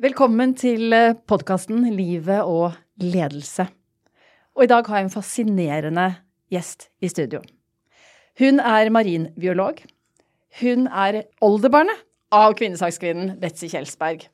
[0.00, 0.94] Velkommen til
[1.28, 2.72] podkasten Livet og
[3.04, 3.66] ledelse.
[4.56, 6.06] Og i dag har jeg en fascinerende
[6.48, 7.42] gjest i studio.
[8.40, 9.82] Hun er marinbiolog.
[10.62, 12.00] Hun er oldebarnet
[12.32, 14.24] av kvinnesakskvinnen Betzy Kjelsberg.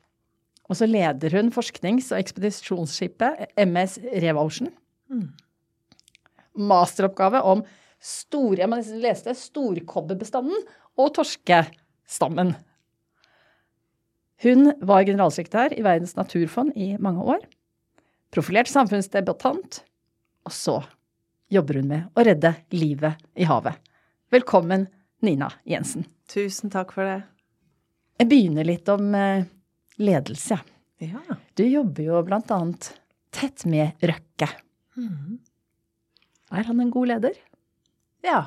[0.70, 4.46] Og så leder hun forsknings- og ekspedisjonsskipet MS Reva
[6.54, 7.66] Masteroppgave om
[7.98, 10.62] store, jeg må nesten lese det, storkobbebestanden
[10.94, 12.54] og torskestammen.
[14.44, 17.46] Hun var generalsekretær i Verdens naturfond i mange år.
[18.34, 19.80] Profilert samfunnsdebattant.
[20.46, 20.76] Og så
[21.52, 23.78] jobber hun med å redde livet i havet.
[24.34, 24.86] Velkommen,
[25.24, 26.04] Nina Jensen.
[26.28, 27.20] Tusen takk for det.
[28.20, 29.46] Jeg begynner litt om eh,
[30.02, 30.58] ledelse.
[31.00, 31.22] Ja.
[31.56, 32.90] Du jobber jo blant annet
[33.34, 34.48] tett med Røkke.
[36.56, 37.36] Er han en god leder?
[38.26, 38.40] ja,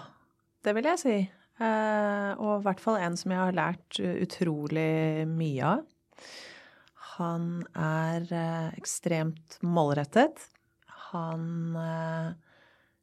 [0.66, 1.17] det vil jeg si.
[1.60, 5.82] Eh, og i hvert fall en som jeg har lært uh, utrolig mye av.
[7.20, 10.46] Han er eh, ekstremt målrettet.
[11.10, 12.30] Han eh,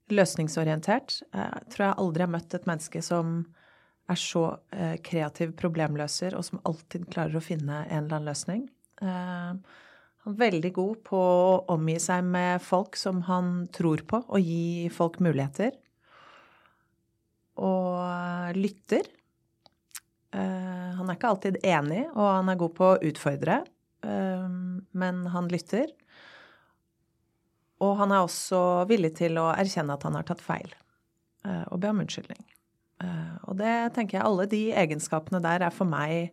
[0.08, 1.18] løsningsorientert.
[1.34, 3.42] Jeg tror jeg aldri har møtt et menneske som
[4.08, 8.62] er så eh, kreativ problemløser, og som alltid klarer å finne en eller annen løsning.
[9.02, 9.82] Eh,
[10.26, 14.40] han er veldig god på å omgi seg med folk som han tror på, og
[14.42, 15.74] gi folk muligheter.
[17.56, 19.06] Og lytter.
[20.36, 23.60] Eh, han er ikke alltid enig, og han er god på å utfordre,
[24.04, 24.48] eh,
[25.00, 25.92] men han lytter.
[27.84, 30.68] Og han er også villig til å erkjenne at han har tatt feil,
[31.44, 32.44] eh, og be om unnskyldning.
[33.44, 36.32] Og det tenker jeg, alle de egenskapene der er for meg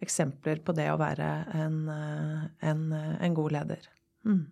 [0.00, 1.76] eksempler på det å være en,
[2.64, 3.84] en, en god leder.
[4.24, 4.46] Mm.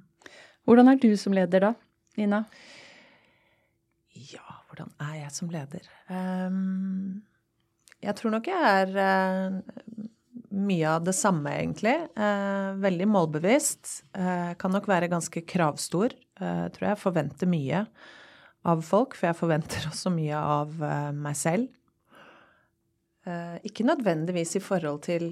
[0.68, 1.70] Hvordan er du som leder da,
[2.20, 2.42] Nina?
[4.78, 5.86] Hvordan er jeg som leder?
[6.14, 7.22] Ehm,
[7.98, 9.56] jeg tror nok jeg er eh,
[10.54, 11.96] mye av det samme, egentlig.
[12.14, 14.04] Eh, veldig målbevisst.
[14.14, 16.14] Eh, kan nok være ganske kravstor.
[16.38, 17.80] Uh, tror jeg forventer mye
[18.70, 20.78] av folk, for jeg forventer også mye av
[21.18, 21.74] meg selv.
[23.66, 25.26] Ikke nødvendigvis i forhold til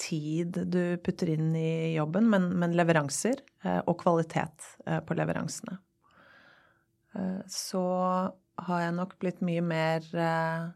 [0.00, 3.42] tid du putter inn i jobben, men, leveranser
[3.82, 4.70] og kvalitet
[5.04, 5.76] på leveransene.
[7.16, 7.84] Eh, så
[8.66, 10.70] har jeg nok blitt mye mer eh,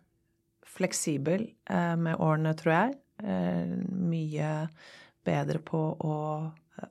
[0.75, 3.01] fleksibel eh, med årene, tror jeg.
[3.25, 4.49] Mye
[5.25, 6.17] bedre på å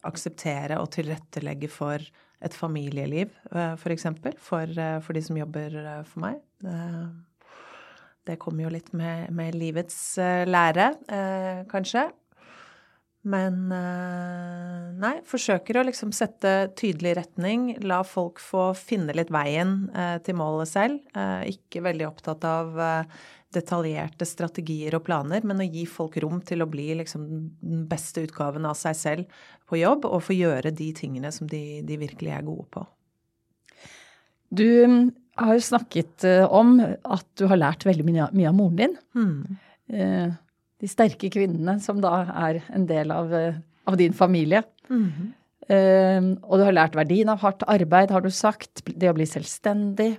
[0.07, 2.01] akseptere og tilrettelegge for
[2.43, 3.95] et familieliv, eh, for
[4.39, 4.73] for,
[5.03, 5.77] for de som jobber
[6.07, 6.39] for meg.
[8.23, 10.15] Det kommer jo litt med, med livets
[10.47, 10.93] lære,
[11.67, 12.07] kanskje.
[13.23, 17.69] Men eh, nei, forsøker å liksom sette tydelig retning.
[17.87, 20.99] La folk få finne litt veien eh, til målet selv.
[21.15, 22.75] Eh, ikke veldig opptatt av
[23.53, 27.25] detaljerte strategier og planer, men å gi folk rom til å bli liksom
[27.61, 31.83] den beste utgaven av seg selv på jobb, og få gjøre de tingene som de,
[31.85, 32.83] de virkelig er gode på.
[34.49, 35.03] Du mm,
[35.37, 38.97] har snakket om at du har lært veldig mye, av moren din.
[39.13, 40.33] Hmm.
[40.83, 42.17] De sterke kvinnene som da
[42.47, 44.63] er en del av, eh, av din familie.
[45.71, 48.83] Eh, og du har lært verdien av hardt arbeid, har du sagt.
[48.83, 50.17] Det å bli selvstendig.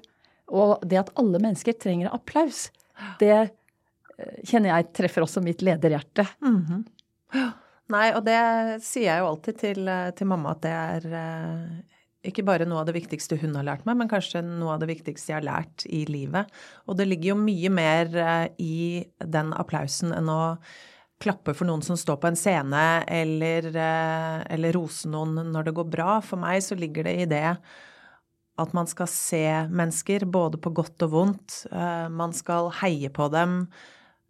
[0.48, 2.70] Og det at alle mennesker trenger applaus.
[3.20, 3.48] Det eh,
[4.46, 6.26] kjenner jeg treffer også mitt lederhjerte.
[7.92, 8.38] Nei, og det
[8.84, 11.08] sier jeg jo alltid til, eh, til mamma, at det er
[12.24, 14.88] ikke bare noe av det viktigste hun har lært meg, men kanskje noe av det
[14.90, 16.50] viktigste jeg har lært i livet.
[16.88, 18.76] Og det ligger jo mye mer eh, i
[19.20, 20.56] den applausen enn å
[21.22, 25.76] klappe for noen som står på en scene, eller, eh, eller rose noen når det
[25.78, 26.20] går bra.
[26.24, 27.48] For meg så ligger det i det
[28.62, 31.64] at man skal se mennesker både på godt og vondt.
[31.72, 33.66] Eh, Man skal heie på dem.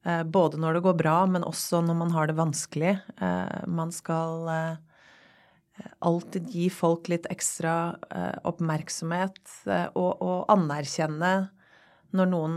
[0.05, 2.91] Både når det går bra, men også når man har det vanskelig.
[3.73, 4.77] Man skal
[6.05, 7.95] alltid gi folk litt ekstra
[8.47, 9.41] oppmerksomhet
[9.97, 11.33] og, og anerkjenne
[12.15, 12.57] når noen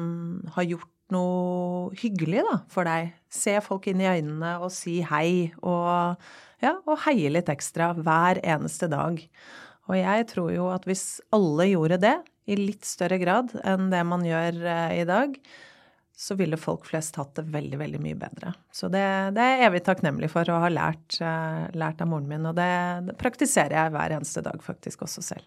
[0.53, 3.13] har gjort noe hyggelig da, for deg.
[3.31, 6.19] Se folk inn i øynene og si hei, og,
[6.63, 9.21] ja, og heie litt ekstra hver eneste dag.
[9.87, 12.17] Og jeg tror jo at hvis alle gjorde det
[12.47, 14.59] i litt større grad enn det man gjør
[14.95, 15.35] i dag,
[16.19, 18.55] så ville folk flest hatt det veldig, veldig mye bedre.
[18.73, 19.03] Så det,
[19.35, 22.55] det er jeg evig takknemlig for å ha lært, uh, lært av moren min, og
[22.57, 22.71] det,
[23.05, 25.45] det, praktiserer jeg hver eneste dag faktisk også selv.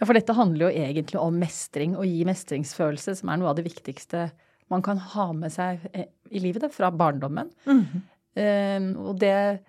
[0.00, 3.60] Ja, for dette handler jo egentlig om mestring, å gi mestringsfølelse, som er noe av
[3.60, 4.26] det viktigste
[4.74, 7.52] man kan ha med seg eh, i livet da, fra barndommen.
[7.70, 8.02] Mm -hmm.
[8.42, 9.62] uh, og det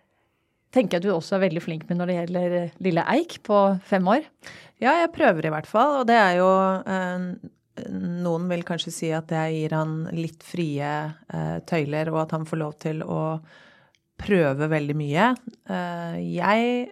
[0.73, 4.07] tenker jeg du også er veldig flink med når det gjelder lille Eik på fem
[4.07, 4.25] år.
[4.81, 6.49] Ja, jeg prøver i hvert fall, og det er jo
[7.93, 12.45] noen vil kanskje si at jeg gir han litt frie eh, tøyler, og at han
[12.49, 13.21] får lov til å
[14.17, 15.31] prøve veldig mye.
[15.69, 16.91] Eh, jeg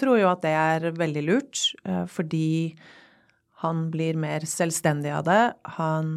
[0.00, 2.74] tror jo at det er veldig lurt, eh, fordi
[3.64, 5.42] han blir mer selvstendig av det.
[5.78, 6.08] Han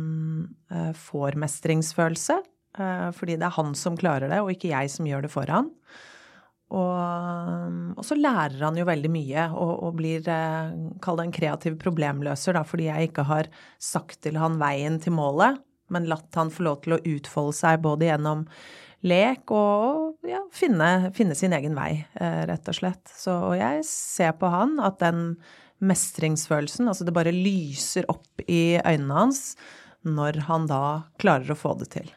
[0.71, 2.39] eh, får mestringsfølelse,
[2.79, 5.53] eh, fordi det er han som klarer det, og ikke jeg som gjør det for
[5.53, 5.71] han.
[6.67, 10.73] Og, og, så lærer han jo veldig mye og, og blir eh,
[11.03, 13.47] Kall det en kreativ problemløser, da, fordi jeg ikke har
[13.79, 15.61] sagt til han veien til målet,
[15.95, 18.43] men latt han få lov til å utfolde seg både gjennom
[19.07, 23.15] lek og ja, finne, finne, sin egen vei, eh, rett og slett.
[23.15, 25.37] Så og jeg ser på han at den
[25.79, 29.43] mestringsfølelsen, altså det bare lyser opp i øynene hans
[30.07, 30.83] når han da
[31.21, 32.09] klarer å få det til.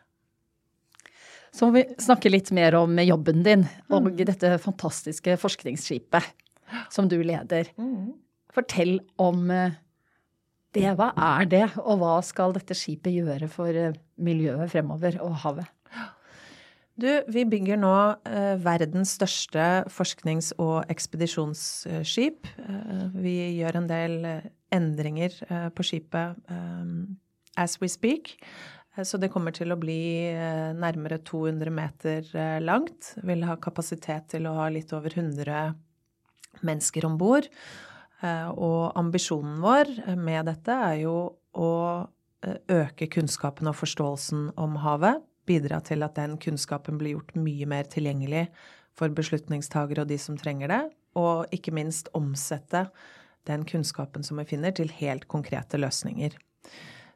[1.55, 4.17] Så må vi snakke litt mer om jobben din og mm.
[4.29, 6.29] dette fantastiske forskningsskipet
[6.93, 7.73] som du leder.
[7.81, 8.13] Mm.
[8.55, 9.75] Fortell om eh,
[10.77, 10.87] det.
[10.99, 15.69] Hva er det, og hva skal dette skipet gjøre for eh, miljøet fremover og havet?
[17.01, 17.95] Du, vi bygger nå
[18.29, 22.51] eh, verdens største forsknings- og ekspedisjonsskip.
[22.61, 24.19] Eh, vi gjør en del
[24.75, 26.93] endringer eh, på skipet eh,
[27.57, 28.37] as we speak.
[29.01, 33.15] Eh, så det kommer til å bli eh, nærmere 200 meter eh, langt.
[33.27, 35.75] Vil ha kapasitet til å ha litt over 100
[36.67, 37.47] mennesker om bord.
[38.21, 39.89] Og ambisjonen vår
[40.21, 41.15] med dette er jo
[41.57, 41.71] å
[42.69, 45.23] øke kunnskapen og forståelsen om havet.
[45.49, 48.43] Bidra til at den kunnskapen blir gjort mye mer tilgjengelig
[48.99, 50.83] for beslutningstagere og de som trenger det.
[51.17, 52.91] Og ikke minst omsette
[53.49, 56.37] den kunnskapen som vi finner, til helt konkrete løsninger.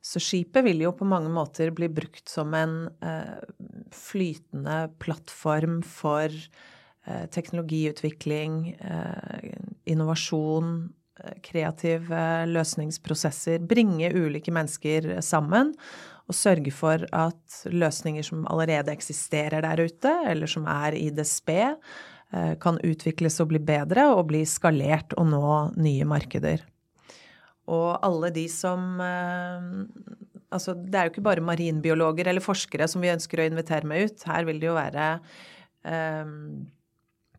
[0.04, 3.38] Så skipet vil jo på mange måter bli brukt som en eh,
[3.94, 9.54] flytende plattform for eh, teknologiutvikling, eh,
[9.88, 10.76] innovasjon,
[11.46, 12.20] kreative
[12.50, 13.62] løsningsprosesser.
[13.64, 15.70] Bringe ulike mennesker sammen
[16.26, 21.28] og sørge for at løsninger som allerede eksisterer der ute, eller som er i det
[21.30, 21.78] sped,
[22.58, 26.64] kan utvikles og bli bedre og bli skalert og nå nye markeder.
[27.72, 29.72] Og alle de som eh,
[30.54, 34.06] Altså, det er jo ikke bare marinbiologer eller forskere som vi ønsker å invitere med
[34.06, 34.20] ut.
[34.28, 35.06] Her vil det jo være
[35.90, 36.28] eh,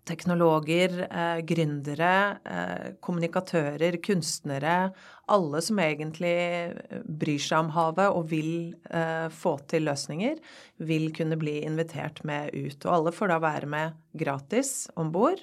[0.06, 4.94] teknologer, eh, gründere, eh, kommunikatører, kunstnere.
[5.28, 6.76] Alle som egentlig
[7.06, 10.38] bryr seg om havet og vil eh, få til løsninger,
[10.78, 12.86] vil kunne bli invitert med ut.
[12.86, 15.42] Og alle får da være med gratis om bord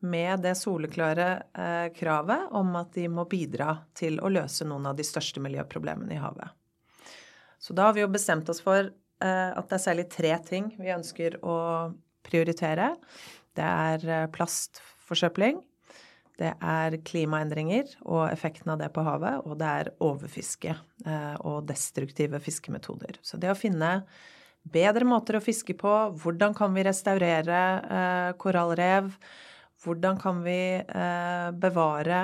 [0.00, 1.28] med det soleklare
[1.58, 6.14] eh, kravet om at de må bidra til å løse noen av de største miljøproblemene
[6.14, 6.54] i havet.
[7.58, 10.70] Så da har vi jo bestemt oss for eh, at det er særlig tre ting
[10.78, 11.58] vi ønsker å
[12.26, 12.92] prioritere.
[13.58, 15.58] Det er eh, plastforsøpling,
[16.38, 21.64] det er klimaendringer og effekten av det på havet, og det er overfiske eh, og
[21.66, 23.18] destruktive fiskemetoder.
[23.26, 24.04] Så det å finne
[24.68, 29.10] bedre måter å fiske på, hvordan kan vi restaurere eh, korallrev,
[29.84, 32.20] hvordan kan vi eh, bevare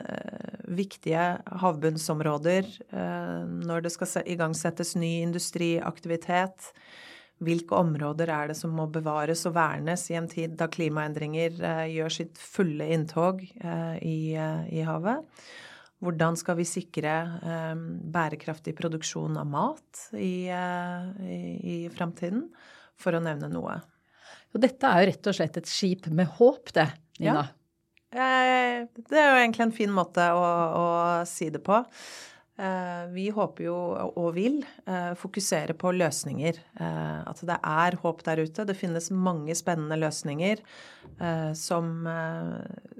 [0.00, 1.26] eh, viktige
[1.62, 6.72] havbunnsområder eh, når det skal igangsettes ny industriaktivitet?
[7.38, 12.10] Hvilke områder er det som må bevares og vernes i en tid da klimaendringer gjør
[12.10, 15.22] sitt fulle inntog i, i havet?
[16.02, 17.12] Hvordan skal vi sikre
[18.10, 22.48] bærekraftig produksjon av mat i, i, i framtiden,
[22.98, 23.78] for å nevne noe.
[24.54, 26.88] Og dette er jo rett og slett et skip med håp, det,
[27.20, 27.44] Nina.
[27.44, 27.54] Ja.
[28.08, 30.44] Det er jo egentlig en fin måte å,
[30.80, 30.86] å
[31.28, 31.82] si det på.
[32.58, 33.76] Eh, vi håper jo,
[34.18, 36.56] og vil, eh, fokusere på løsninger.
[36.80, 38.66] Eh, at det er håp der ute.
[38.66, 40.58] Det finnes mange spennende løsninger
[41.54, 42.06] som,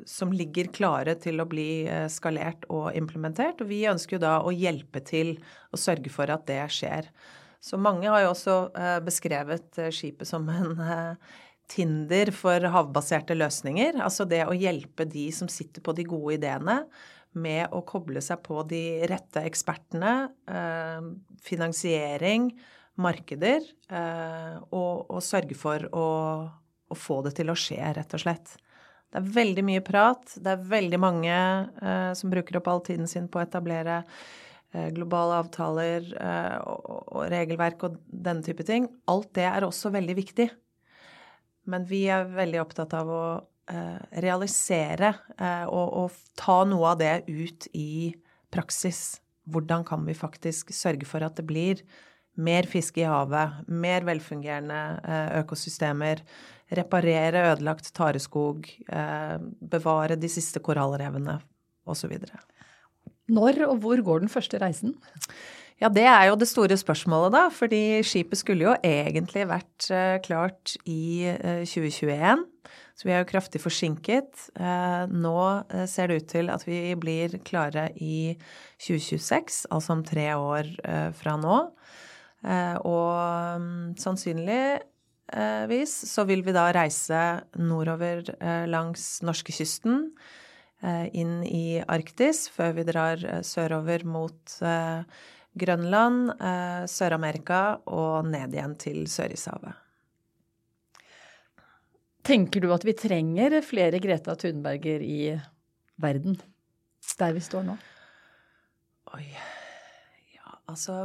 [0.05, 3.61] som ligger klare til å bli skalert og implementert.
[3.61, 5.37] Og vi ønsker jo da å hjelpe til
[5.71, 7.07] å sørge for at det skjer.
[7.61, 11.37] Så mange har jo også eh, beskrevet eh, skipet som en eh,
[11.69, 13.99] Tinder for havbaserte løsninger.
[14.01, 16.79] Altså det å hjelpe de som sitter på de gode ideene,
[17.37, 20.31] med å koble seg på de rette ekspertene,
[21.45, 22.49] finansiering,
[22.97, 26.07] markeder, og, og sørge for å,
[26.49, 28.57] å, få det til å skje, rett og slett.
[29.13, 30.39] Det er veldig mye prat.
[30.41, 31.37] Det er veldig mange
[32.17, 34.01] som bruker opp all tiden sin på å etablere
[34.95, 38.89] globale avtaler eh, og, regelverk og denne type ting.
[39.09, 40.49] Alt det er også veldig viktig.
[41.69, 43.23] Men vi er veldig opptatt av å
[43.71, 48.13] eh, realisere eh, og, og, ta noe av det ut i
[48.53, 49.19] praksis.
[49.49, 51.83] Hvordan kan vi faktisk sørge for at det blir
[52.39, 56.23] mer fisk i havet, mer velfungerende eh, økosystemer,
[56.79, 59.37] reparere ødelagt tareskog, eh,
[59.73, 61.39] bevare de siste korallrevene
[61.89, 62.15] osv.
[63.29, 64.97] Når og hvor går den første reisen?
[65.79, 67.45] Ja, det er jo det store spørsmålet, da.
[67.55, 71.29] Fordi skipet skulle jo egentlig vært eh, klart i
[71.63, 72.43] 2021.
[72.99, 74.49] Så vi er jo kraftig forsinket.
[74.59, 75.43] Nå
[75.87, 78.35] ser det ut til at vi blir klare i
[78.83, 80.73] 2026, altså om tre år
[81.15, 81.61] fra nå.
[82.91, 87.23] Og sannsynligvis så vil vi da reise
[87.55, 90.48] nordover eh, langs norskekysten, eh,
[90.83, 94.55] inn i Arktis, før vi drar eh, sørover mot
[95.59, 96.31] Grønland,
[96.87, 99.75] Sør-Amerika og ned igjen til Sørishavet.
[102.29, 105.33] Tenker du at vi trenger flere Greta Thunberger i
[105.99, 106.37] verden,
[107.19, 107.79] der vi står nå?
[109.17, 109.25] Oi
[110.37, 111.01] Ja, altså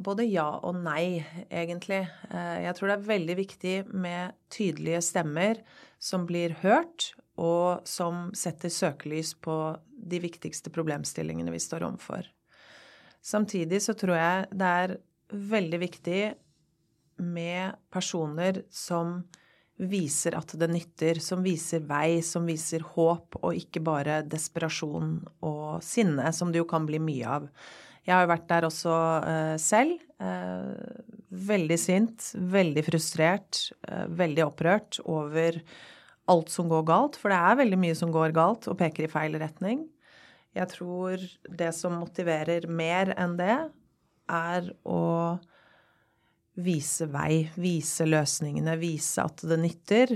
[0.00, 1.20] både ja og nei,
[1.52, 2.02] egentlig.
[2.30, 5.60] Eh, jeg tror det er veldig viktig med tydelige stemmer
[6.00, 9.56] som blir hørt, og som setter søkelys på
[9.90, 12.28] de viktigste problemstillingene vi står overfor.
[13.20, 14.96] Samtidig så tror jeg det er
[15.30, 16.22] veldig viktig
[17.20, 19.20] med personer som
[19.80, 25.14] viser at det nytter, som viser vei, som viser håp, og ikke bare desperasjon
[25.46, 27.46] og sinne, som det jo kan bli mye av.
[28.04, 30.00] Jeg har jo vært der også uh, selv.
[30.20, 30.76] Uh,
[31.30, 35.60] veldig sint, veldig frustrert, uh, veldig opprørt over
[36.30, 37.18] alt som går galt.
[37.20, 39.84] For det er veldig mye som går galt og peker i feil retning.
[40.56, 41.22] Jeg tror
[41.58, 43.58] det som motiverer mer enn det,
[44.30, 45.02] er å
[46.60, 50.12] vise vei, vise løsningene, vise at det nytter,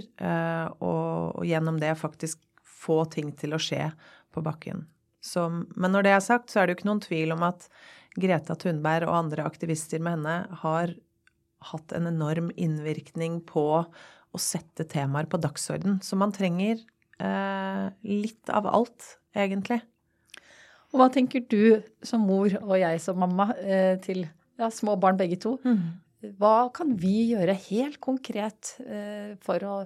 [0.78, 3.88] og, og gjennom det faktisk få ting til å skje
[4.34, 4.84] på bakken.
[5.24, 7.68] Så, men når det er sagt, så er det jo ikke noen tvil om at
[8.20, 10.92] Greta Thunberg og andre aktivister med henne har
[11.70, 13.66] hatt en enorm innvirkning på
[14.34, 16.00] å sette temaer på dagsorden.
[16.02, 16.78] Så man trenger
[17.22, 19.80] eh, litt av alt, egentlig.
[20.94, 24.24] Og hva tenker du som mor og jeg som mamma eh, til
[24.60, 25.56] ja, små barn begge to?
[25.66, 26.34] Mm.
[26.38, 29.76] Hva kan vi gjøre helt konkret eh, for å,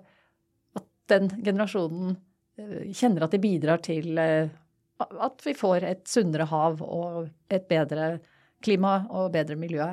[0.78, 2.14] at den generasjonen
[2.60, 4.52] eh, kjenner at de bidrar til eh,
[4.98, 8.18] at vi får et sunnere hav og et bedre
[8.64, 9.86] klima og bedre miljø.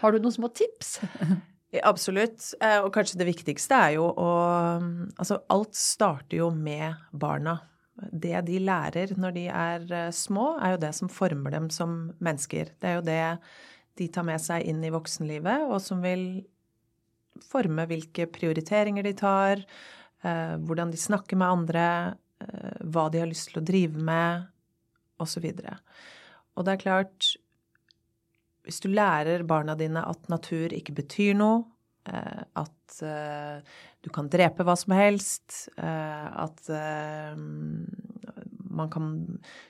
[0.00, 1.00] Har du noen små tips?
[1.80, 2.50] Absolutt.
[2.60, 4.30] Eh, og kanskje det viktigste er jo å
[5.16, 7.60] Altså, alt starter jo med barna.
[7.96, 12.12] Det de lærer når de er eh, små, er jo det som former dem som
[12.20, 12.74] mennesker.
[12.80, 13.22] Det er jo det
[14.00, 16.42] de tar med seg inn i voksenlivet, og som vil
[17.44, 19.64] forme hvilke prioriteringer de tar,
[20.24, 21.86] eh, hvordan de snakker med andre,
[22.90, 24.48] hva de har lyst til å drive med,
[25.22, 25.44] osv.
[25.46, 25.76] Og, så
[26.56, 27.28] og det er klart
[28.62, 31.64] Hvis du lærer barna dine at natur ikke betyr noe,
[32.06, 36.70] eh, at eh, du kan drepe hva som helst, eh, at
[38.72, 39.08] man kan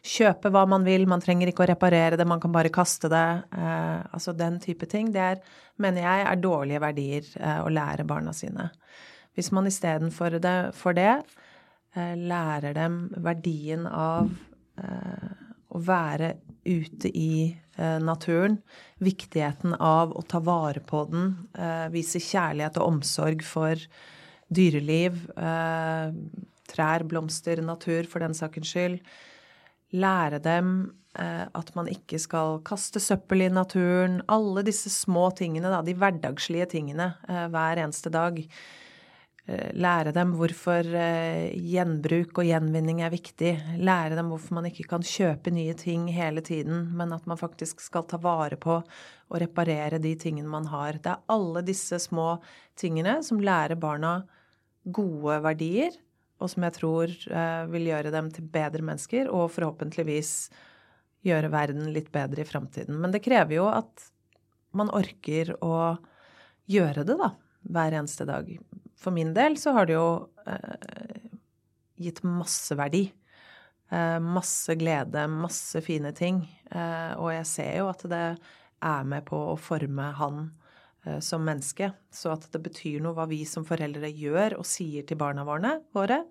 [0.06, 3.42] kjøpe hva man vil, man trenger ikke å reparere det, man kan bare kaste det.
[3.52, 5.10] altså den type ting.
[5.12, 5.40] Det er,
[5.82, 7.32] mener jeg, er dårlige verdier
[7.64, 8.68] å lære barna sine.
[9.34, 11.18] Hvis man istedenfor det, for det
[12.20, 14.30] lærer dem verdien av
[15.72, 18.58] å være ute i eh, naturen.
[19.02, 21.34] Viktigheten av å ta vare på den.
[21.58, 23.80] Eh, vise kjærlighet og omsorg for
[24.52, 25.24] dyreliv.
[25.36, 26.14] Eh,
[26.72, 29.00] trær, blomster, natur, for den sakens skyld.
[29.92, 34.22] Lære dem at man ikke skal kaste søppel i naturen.
[34.32, 38.38] Alle disse små tingene, da, de hverdagslige tingene hver eneste dag.
[39.50, 43.56] Eh, lære dem hvorfor eh, gjenbruk og gjenvinning er viktig.
[43.82, 47.82] Lære dem hvorfor man ikke kan kjøpe nye ting hele tiden, men at man faktisk
[47.82, 51.00] skal ta vare på og reparere de tingene man har.
[51.02, 52.36] Det er alle disse små
[52.78, 54.20] tingene som lærer barna
[54.84, 55.96] gode verdier,
[56.38, 60.36] og som jeg tror eh, vil gjøre dem til bedre mennesker, og forhåpentligvis
[61.26, 62.94] gjøre verden litt bedre i framtiden.
[62.98, 64.06] Men det krever jo at
[64.78, 65.96] man orker å
[66.70, 67.34] gjøre det, da.
[67.62, 68.48] Hver eneste dag.
[69.02, 70.06] For min del så har det jo
[70.46, 71.26] eh,
[72.02, 73.08] gitt masse verdi.
[73.92, 76.42] Eh, masse glede, masse fine ting.
[76.70, 78.24] Eh, og jeg ser jo at det
[78.82, 80.46] er med på å forme han
[81.04, 81.90] eh, som menneske.
[82.12, 86.22] Så at det betyr noe hva vi som foreldre gjør og sier til barna våre,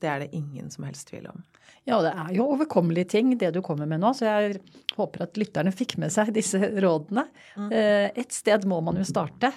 [0.00, 1.42] det er det ingen som helst tvil om.
[1.84, 4.60] Ja, det er jo overkommelige ting det du kommer med nå, så jeg
[4.96, 7.26] håper at lytterne fikk med seg disse rådene.
[7.58, 7.68] Mm.
[8.22, 9.50] Et sted må man jo starte.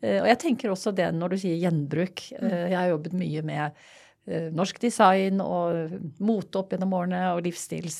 [0.00, 2.22] Og jeg tenker også det når du sier gjenbruk.
[2.40, 2.52] Mm.
[2.72, 3.82] Jeg har jobbet mye med
[4.56, 7.98] norsk design og mote opp gjennom årene og livsstils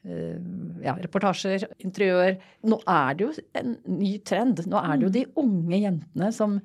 [0.00, 2.36] ja, reportasjer, interiør.
[2.68, 4.60] Nå er det jo en ny trend.
[4.68, 5.16] Nå er det jo mm.
[5.16, 6.58] de unge jentene som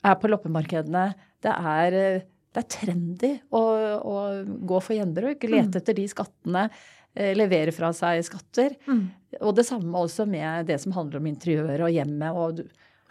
[0.00, 1.06] er på loppemarkedene.
[1.44, 1.98] Det er
[2.50, 3.60] det er trendy å,
[4.02, 4.16] å
[4.66, 5.76] gå for gjenbruk, lete mm.
[5.78, 6.64] etter de skattene,
[7.14, 8.74] eh, levere fra seg skatter.
[8.90, 9.04] Mm.
[9.38, 12.34] Og det samme også med det som handler om interiøret og hjemmet.
[12.34, 12.64] Og,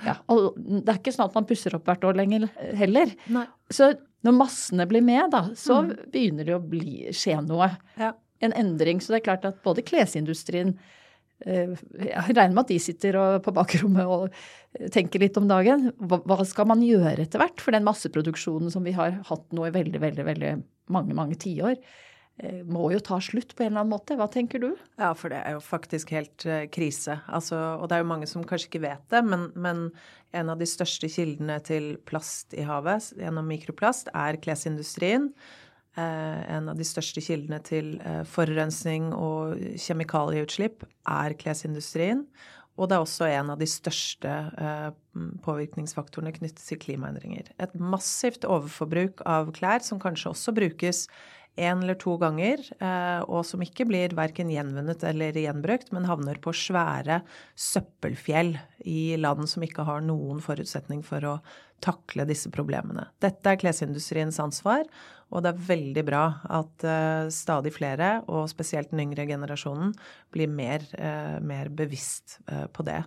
[0.05, 2.47] ja, og det er ikke sånn at man pusser opp hvert år lenger
[2.79, 3.11] heller.
[3.33, 3.45] Nei.
[3.73, 3.91] Så
[4.25, 5.91] når massene blir med, da, så mm.
[6.13, 7.71] begynner det å bli, skje noe.
[7.99, 8.13] Ja.
[8.43, 9.01] En endring.
[9.03, 10.77] Så det er klart at både klesindustrien
[11.47, 15.89] Eh, jeg regner med at de sitter på bakrommet og tenker litt om dagen.
[15.99, 17.63] Hva skal man gjøre etter hvert?
[17.63, 20.53] For den masseproduksjonen som vi har hatt nå i veldig, veldig, veldig
[20.91, 22.05] mange, mange tiår, eh,
[22.67, 24.15] må jo ta slutt på en eller annen måte.
[24.19, 24.69] Hva tenker du?
[25.00, 27.19] Ja, for det er jo faktisk helt uh, krise.
[27.27, 29.89] Altså, og det er jo mange som kanskje ikke vet det, men, men,
[30.29, 35.31] en av de største kildene til plast i havet gjennom mikroplast er klesindustrien.
[35.98, 42.24] Eh, en av de største kildene til eh, forurensning og kjemikalieutslipp er klesindustrien.
[42.79, 44.91] Og det er også en av de største eh,
[45.43, 47.50] påvirkningsfaktorene knyttet til klimaendringer.
[47.60, 51.08] Et massivt overforbruk av klær som kanskje også brukes
[51.59, 52.61] én eller to ganger,
[53.27, 57.21] og som ikke blir verken gjenvunnet eller gjenbrukt, men havner på svære
[57.59, 58.53] søppelfjell
[58.87, 61.33] i land som ikke har noen forutsetning for å
[61.83, 63.07] takle disse problemene.
[63.23, 64.87] Dette er klesindustriens ansvar,
[65.31, 66.23] og det er veldig bra
[66.59, 69.93] at uh, stadig flere, og spesielt den yngre generasjonen,
[70.31, 73.01] blir mer, uh, mer bevisst på det.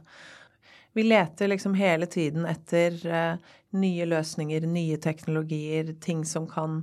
[0.92, 2.98] Vi leter liksom hele tiden etter
[3.72, 6.82] nye løsninger, nye teknologier, ting som kan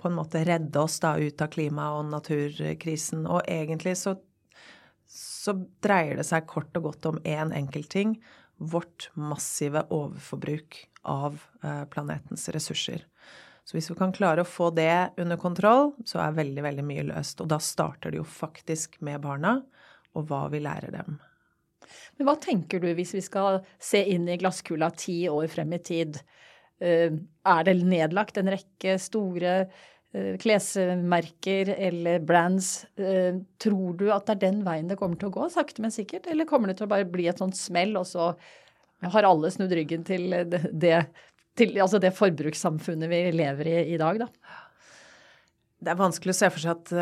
[0.00, 3.26] på en måte redde oss da ut av klima- og naturkrisen.
[3.28, 4.16] Og egentlig så,
[5.12, 8.16] så dreier det seg kort og godt om én en enkelt ting.
[8.56, 11.38] Vårt massive overforbruk av
[11.92, 13.04] planetens ressurser.
[13.64, 17.04] Så hvis vi kan klare å få det under kontroll, så er veldig, veldig mye
[17.12, 17.40] løst.
[17.44, 19.60] Og da starter det jo faktisk med barna,
[20.16, 21.20] og hva vi lærer dem.
[22.18, 25.80] Men hva tenker du hvis vi skal se inn i glasskula ti år frem i
[25.86, 26.18] tid?
[26.80, 27.12] Eh,
[27.50, 32.86] er det nedlagt en rekke store eh, klesmerker eller brands?
[32.96, 35.94] Eh, tror du at det er den veien det kommer til å gå, sakte, men
[35.94, 36.30] sikkert?
[36.30, 38.32] Eller kommer det til å bare bli et sånt smell, og så
[39.00, 40.96] har alle snudd ryggen til det
[41.58, 44.28] til altså det forbrukssamfunnet vi lever i i dag, da.
[45.80, 46.92] Det er vanskelig å se for seg at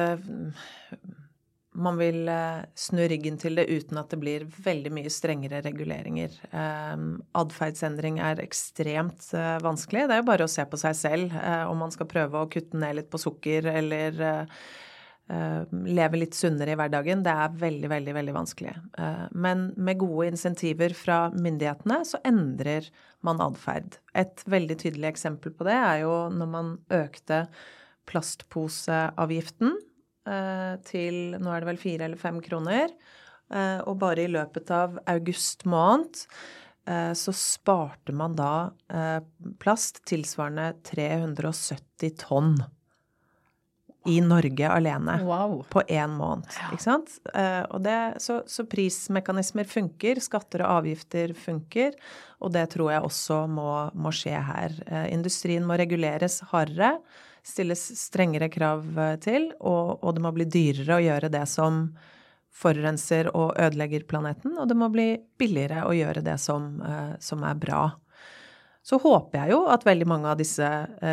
[1.79, 6.35] man vil uh, snu ryggen til det uten at det blir veldig mye strengere reguleringer.
[6.53, 10.09] Um, Atferdsendring er ekstremt uh, vanskelig.
[10.09, 11.39] Det er jo bare å se på seg selv
[11.71, 14.21] om man skal prøve å kutte ned litt på sukker eller
[15.29, 18.73] Eh, leve litt sunnere i hverdagen, det er veldig, veldig, veldig vanskelig.
[18.97, 22.89] Eh, men med gode insentiver fra myndighetene så endrer
[23.27, 23.99] man atferd.
[24.17, 27.43] Et veldig tydelig eksempel på det er jo når man økte
[28.09, 29.85] plastposeavgiften eh,
[30.89, 32.95] til nå er det vel fire eller fem kroner.
[33.89, 36.25] Og bare i løpet av august måned
[37.17, 38.51] så sparte man da
[39.61, 42.59] plast tilsvarende 370 tonn
[44.09, 45.65] i Norge alene wow.
[45.69, 46.49] på én måned.
[46.73, 47.15] Ikke sant?
[47.73, 51.97] Og det, så, så, prismekanismer funker, skatter og avgifter funker,
[52.41, 54.77] og det tror jeg også må, må skje her.
[55.11, 56.97] Industrien må reguleres hardere,
[57.49, 61.87] stilles strengere krav eh, til, og, og, det må bli dyrere å gjøre det som
[62.59, 67.45] forurenser og ødelegger planeten, og det må bli billigere å gjøre det som, uh, som
[67.47, 67.83] er bra.
[68.83, 70.67] Så håper jeg jo at veldig mange av disse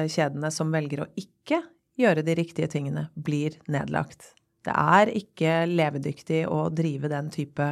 [0.10, 1.60] kjedene som velger å ikke
[2.00, 4.32] gjøre de riktige tingene, blir nedlagt.
[4.66, 7.68] Det er ikke levedyktig å drive den type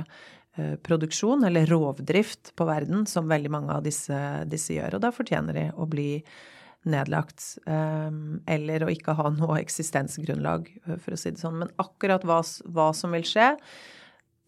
[0.85, 4.19] produksjon, eller rovdrift, på verden som veldig mange av disse,
[4.51, 4.99] disse gjør.
[4.99, 6.43] Og da fortjener de å bli nedlagt.
[6.85, 11.61] Um, eller å ikke ha noe eksistensgrunnlag, eh, for å si det sånn.
[11.63, 12.41] Men akkurat hva,
[12.75, 13.53] hva som vil skje,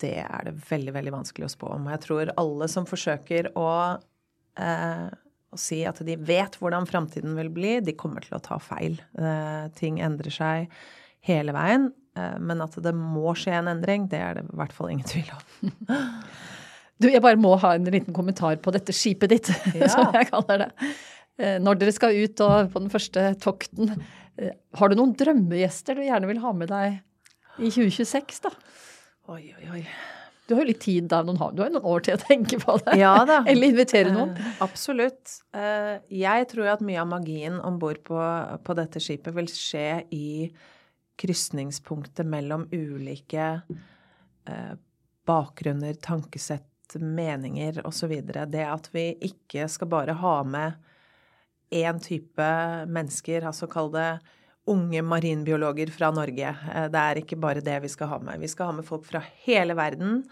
[0.04, 1.88] det er det veldig, veldig vanskelig å spå om.
[1.94, 5.10] Jeg tror alle som forsøker å uh,
[5.56, 8.98] og si at de vet hvordan framtiden vil bli, de kommer til å ta feil.
[9.16, 10.74] Eh, ting endrer seg
[11.24, 11.88] hele veien.
[12.20, 15.08] Eh, men at det må skje en endring, det er det i hvert fall ingen
[15.14, 15.72] tvil om.
[17.00, 19.88] Du, jeg bare må ha en liten kommentar på dette skipet ditt, Ja.
[19.96, 20.70] som jeg kaller det.
[21.38, 23.92] Eh, Når dere skal ut og på den første tokten,
[24.38, 27.02] eh, har du noen drømmegjester du gjerne vil ha med deg
[27.60, 28.52] i 2026, da?
[29.34, 29.82] Oi, oi, oi.
[30.48, 32.22] Du har jo litt tid da, noen, har- du har jo noen år til å
[32.22, 33.00] tenke på det.
[33.02, 33.40] Ja da.
[33.50, 34.36] Eller invitere noen.
[34.38, 35.40] Eh, absolutt.
[35.58, 38.20] Eh, jeg tror at mye av magien om bord på,
[38.64, 40.52] på dette skipet vil skje i
[41.18, 43.62] krysningspunktet mellom ulike
[44.46, 44.74] eh,
[45.26, 46.70] bakgrunner, tankesett,
[47.02, 48.12] meninger osv.
[48.30, 50.76] Det at vi ikke skal bare ha med
[51.72, 52.50] én type
[52.88, 54.10] mennesker, altså kall det
[54.70, 56.50] unge marinbiologer fra Norge.
[56.74, 58.40] Eh, Det er ikke bare det vi skal ha med.
[58.40, 60.24] Vi skal ha med folk fra hele verden,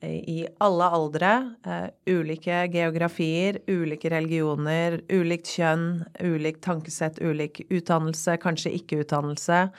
[0.00, 8.38] eh, i alle aldre, eh, ulike geografier, ulike religioner, ulikt kjønn, ulikt tankesett, ulik utdannelse,
[8.38, 9.70] kanskje ikke utdannelse.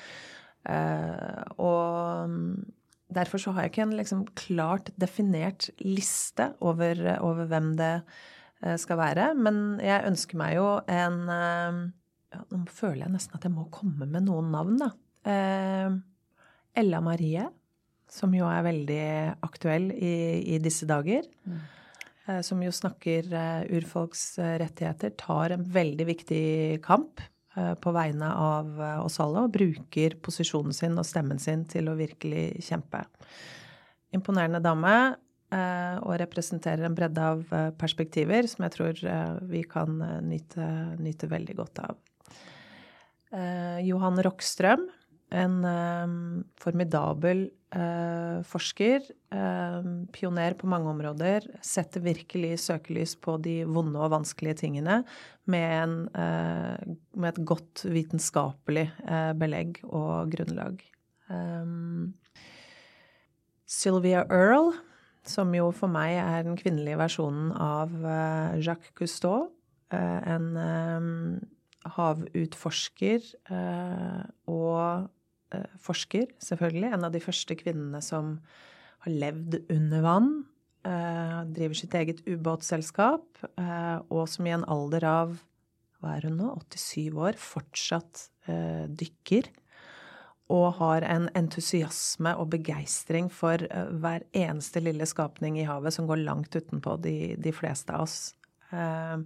[0.65, 2.65] Og mm,
[3.13, 8.24] derfor så har jeg ikke en liksom klart definert liste over, over hvem det eh,
[8.82, 9.30] skal være.
[9.38, 11.80] Men jeg ønsker meg jo en eh,
[12.36, 14.89] ja, Nå føler jeg nesten at jeg må komme med noen navn, da.
[15.25, 15.95] Eh,
[16.75, 17.45] Ella Marie,
[18.12, 19.06] som jo er veldig
[19.45, 20.15] aktuell i,
[20.56, 21.28] i disse dager.
[22.25, 26.45] Eh, som jo snakker eh, urfolks eh, rettigheter, tar en veldig viktig
[26.86, 27.21] kamp
[27.56, 31.91] eh, på vegne av eh, oss alle, og bruker posisjonen sin og stemmen sin til
[31.91, 33.06] å virkelig kjempe.
[34.15, 35.21] Imponerende dame, eh,
[35.53, 40.67] og representerer en bredde av eh, perspektiver som jeg tror eh, vi kan eh, nyte,
[40.99, 41.97] nyte veldig godt av.
[43.36, 44.88] Eh, Johan Rockstrøm,
[45.36, 46.15] en eh,
[46.62, 49.05] formidabel eh, forsker,
[49.36, 55.01] eh, pioner på mange områder, setter virkelig søkelys på de vonde og vanskelige tingene
[55.51, 60.84] med, en, eh, med et godt vitenskapelig eh, belegg og grunnlag.
[63.65, 64.75] Sylvia Earle,
[65.30, 69.52] som jo for meg er den kvinnelige versjonen av eh, Jacques Cousteau.
[69.94, 71.10] eh, en eh,
[71.96, 73.28] havutforsker
[74.50, 75.12] og
[75.86, 76.88] forsker, selvfølgelig.
[76.98, 78.40] En av de første kvinnene som
[79.06, 80.32] har levd under vann.
[81.54, 83.46] driver sitt eget ubåtselskap,
[84.10, 85.38] og som i en alder av
[86.02, 88.26] hva er hun nå, 87 år, fortsatt
[88.98, 89.54] dykker
[90.53, 96.10] og har en entusiasme og begeistring for eh, hver eneste lille skapning i havet som
[96.10, 98.36] går langt utenpå de, de fleste av oss.
[98.69, 99.23] Eh,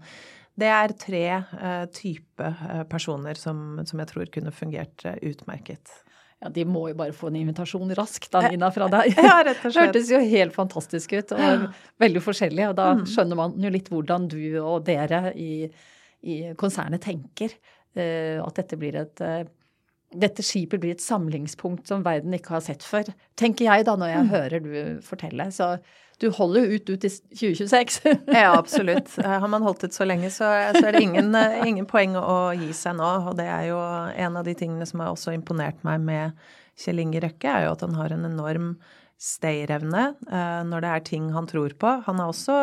[0.60, 5.91] det er tre typer type eh, personer som, som jeg tror kunne fungert utmerket.
[6.39, 9.12] Ja, De må jo bare få en invitasjon raskt da, Nina, fra deg.
[9.29, 9.91] Ja, rett og slett.
[9.91, 11.67] Det hørtes jo helt fantastisk ut, og
[11.99, 12.69] veldig forskjellig.
[12.71, 15.67] Og da skjønner man jo litt hvordan du og dere i,
[16.23, 17.60] i konsernet tenker.
[17.99, 19.19] at dette blir et
[20.10, 23.10] dette skipet blir et samlingspunkt som verden ikke har sett før.
[23.38, 24.72] Tenker jeg da, når jeg hører du
[25.06, 25.50] fortelle.
[25.54, 25.76] Så
[26.19, 28.00] du holder jo ut ut i 2026.
[28.41, 29.12] Ja, absolutt.
[29.22, 32.17] Eh, Har man holdt ut så lenge, så, så er det ingen, eh, ingen poeng
[32.19, 33.12] å gi seg nå.
[33.30, 36.41] Og det er jo en av de tingene som har også imponert meg med
[36.80, 38.74] Kjell Inge Røkke, er jo at han har en enorm
[39.19, 41.95] stayerevne eh, når det er ting han tror på.
[42.08, 42.56] Han har også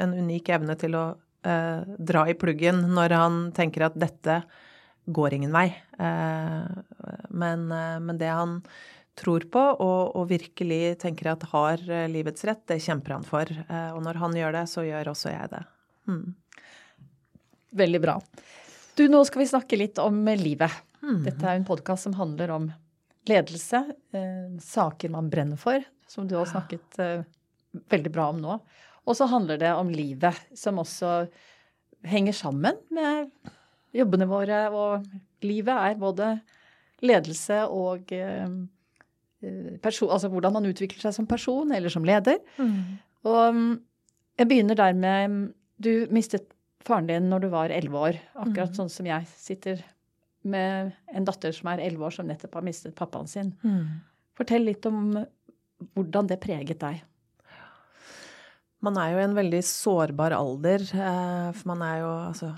[0.00, 1.04] en unik evne til å
[1.44, 4.40] eh, dra i pluggen når han tenker at dette
[5.06, 5.68] går ingen vei.
[5.98, 6.66] Eh,
[7.30, 8.58] men, eh, men det han
[9.20, 13.50] tror på og, og virkelig tenker at har eh, livets rett, det kjemper han for.
[13.94, 15.64] Og når han gjør det, så gjør også jeg det.
[17.80, 18.18] Veldig bra.
[18.98, 20.72] Du, nå skal vi snakke litt om livet.
[21.00, 22.70] Dette er en podkast som handler om
[23.28, 27.22] ledelse, eh, saker man brenner for, som du har snakket eh,
[27.92, 28.58] veldig bra om nå.
[29.08, 31.24] Og så handler det om livet, som også
[32.06, 33.30] henger sammen med
[33.96, 34.62] jobbene våre.
[34.74, 36.30] Og livet er både
[37.06, 38.48] ledelse og eh,
[39.82, 42.40] person, altså hvordan man utvikler seg som person eller som leder.
[43.28, 43.70] Og mm,
[44.40, 45.46] jeg begynner der med mm,
[45.80, 46.48] Du mistet
[46.84, 49.80] faren din når du var elleve år, akkurat sånn som jeg sitter
[50.48, 53.54] med en datter som er elleve år, som nettopp har mistet pappaen sin.
[54.36, 55.14] Fortell litt om
[55.96, 57.00] hvordan det preget deg.
[58.80, 62.50] Man er jo i en veldig sårbar alder, eh, for man er jo altså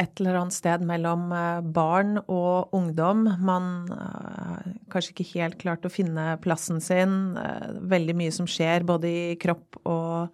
[0.00, 3.26] et eller annet sted mellom eh, barn og ungdom.
[3.44, 4.60] Man uh,
[4.92, 7.36] kanskje ikke helt klart å finne plassen sin.
[7.36, 10.30] Uh, Veldig mye som skjer både i kropp og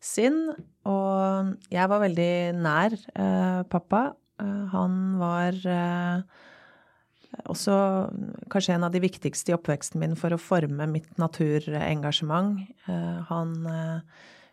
[0.00, 0.52] sinn.
[0.88, 4.10] Og jeg var veldig nær uh, pappa.
[4.40, 5.52] Han var
[7.44, 7.74] også
[8.48, 12.62] kanskje en av de viktigste i oppveksten min for å forme mitt naturengasjement.
[13.28, 13.52] Han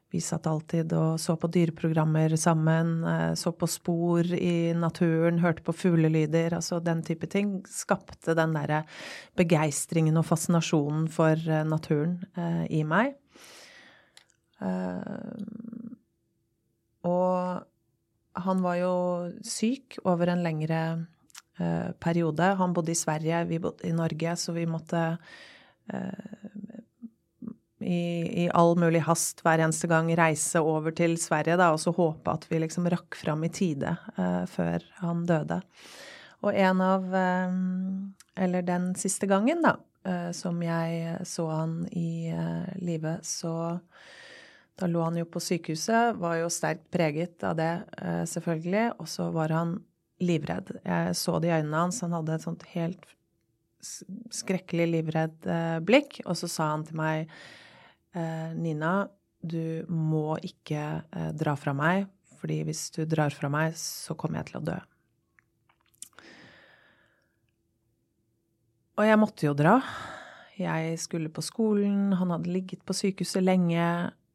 [0.07, 5.65] vi satt alltid og så på dyreprogrammer sammen, eh, så på spor i naturen, hørte
[5.67, 7.59] på fuglelyder, altså den type ting.
[7.67, 8.83] Skapte den derre
[9.39, 13.17] begeistringen og fascinasjonen for eh, naturen eh, i meg.
[17.05, 17.59] Og
[18.47, 18.95] han var jo
[19.45, 20.79] syk over en lengre
[22.01, 22.47] periode.
[22.57, 25.03] Han bodde i Sverige, vi bodde i Norge, så vi måtte
[27.88, 31.93] i, i, all mulig hast hver eneste gang reise over til Sverige da, og så
[31.95, 35.62] håpe at vi liksom rakk fram i tide uh, før han døde.
[36.43, 37.54] Og en av uh,
[38.38, 42.34] Eller den siste gangen, da, uh, som jeg så han i
[42.84, 43.80] live, så
[44.78, 47.71] da lå han jo på sykehuset, var jo sterkt preget av det,
[48.30, 48.91] selvfølgelig.
[49.02, 49.71] Og så var han
[50.21, 50.69] livredd.
[50.84, 52.04] Jeg så det i øynene hans.
[52.06, 53.08] Han hadde et sånt helt
[54.38, 55.50] skrekkelig livredd
[55.82, 56.19] blikk.
[56.28, 57.34] Og så sa han til meg
[58.15, 58.93] Nina,
[59.41, 62.07] du må ikke eh, dra fra meg,
[62.39, 64.77] fordi hvis du drar fra meg, så kommer jeg til å dø.
[68.97, 69.77] Og jeg måtte jo dra.
[70.57, 73.85] Jeg skulle på skolen, han hadde ligget på sykehuset lenge.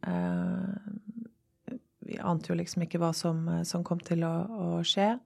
[0.06, 1.74] Eh,
[2.06, 5.16] vi ante jo liksom ikke hva som, som kom til å, å, skje.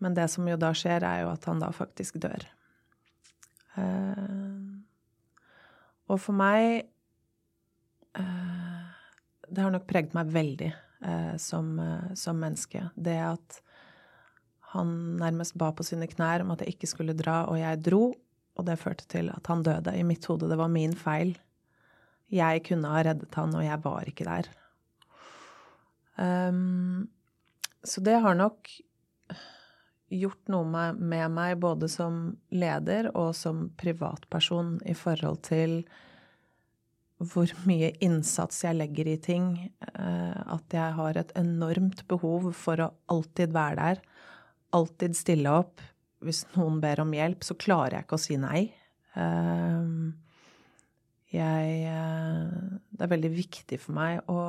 [0.00, 2.46] Men det som jo da skjer, er jo at han da faktisk dør.
[6.10, 6.99] Og for meg Eh,
[9.50, 12.86] det har nok preget meg veldig eh, som, eh, som, menneske.
[12.94, 13.60] Det at
[14.74, 18.04] han nærmest ba på sine knær om at jeg ikke skulle dra, og jeg dro.
[18.58, 19.94] Og det førte til at han døde.
[19.96, 21.34] I mitt hode, det var min feil.
[22.30, 24.50] Jeg kunne ha reddet han, og jeg var ikke der.
[26.20, 27.08] Um,
[27.82, 28.68] så det har nok
[30.10, 30.66] gjort noe
[30.98, 32.20] med meg både som
[32.52, 35.80] leder og som privatperson i forhold til
[37.20, 39.52] hvor mye innsats jeg legger i ting.
[39.92, 44.02] Eh, at jeg har et enormt behov for å alltid være der.
[44.76, 45.84] Alltid stille opp.
[46.24, 48.62] Hvis noen ber om hjelp, så klarer jeg ikke å si nei.
[49.20, 49.92] Eh,
[51.36, 54.40] jeg eh, Det er veldig viktig for meg å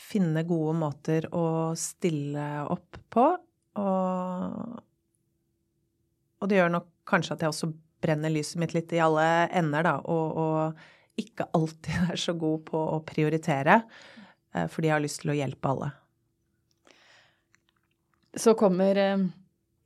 [0.00, 3.26] finne gode måter å stille opp på.
[3.80, 4.78] Og,
[6.40, 9.26] og det gjør nok kanskje at jeg også brenner lyset mitt litt i alle
[9.56, 9.98] ender, da.
[10.08, 13.82] og, og ikke alltid er så god på å prioritere,
[14.54, 15.90] eh, fordi jeg har lyst til å hjelpe alle.
[18.36, 19.24] Så kommer eh,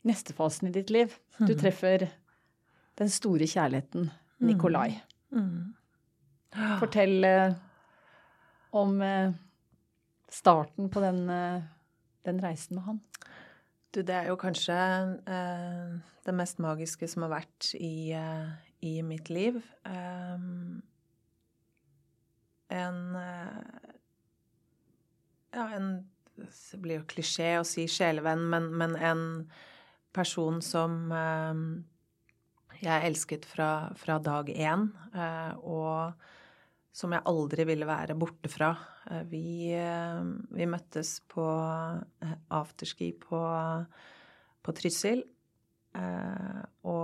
[0.05, 1.15] neste fasen i ditt liv.
[1.39, 1.59] Du mm.
[1.61, 2.09] treffer
[3.01, 4.11] den store kjærligheten.
[4.45, 4.91] Nikolai.
[5.33, 5.73] Mm.
[6.81, 7.55] Fortell eh,
[8.77, 8.99] om
[10.29, 11.23] starten på den,
[12.27, 12.99] den, reisen med han.
[13.95, 14.77] Du, det er jo kanskje
[15.31, 15.95] eh,
[16.27, 18.13] det mest magiske som har vært i,
[18.85, 19.63] i mitt liv.
[19.87, 20.83] Um,
[22.69, 23.91] en eh,
[25.55, 29.21] Ja, en Det blir jo klisjé å si sjelevenn, men, men en
[30.15, 31.61] person som eh,
[32.83, 36.25] jeg elsket fra, fra dag én, eh, og
[36.95, 38.73] som jeg aldri ville være borte fra.
[39.27, 41.43] Vi, vi møttes på
[42.55, 43.41] afterski på,
[44.63, 45.25] på Trysil.
[46.87, 47.03] Og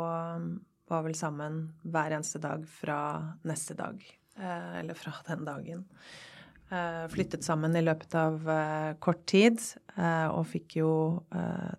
[0.91, 3.01] var vel sammen hver eneste dag fra
[3.47, 4.20] neste dag.
[4.39, 5.85] Eh, eller fra den dagen.
[6.71, 9.59] Eh, flyttet sammen i løpet av eh, kort tid
[10.01, 10.93] og fikk jo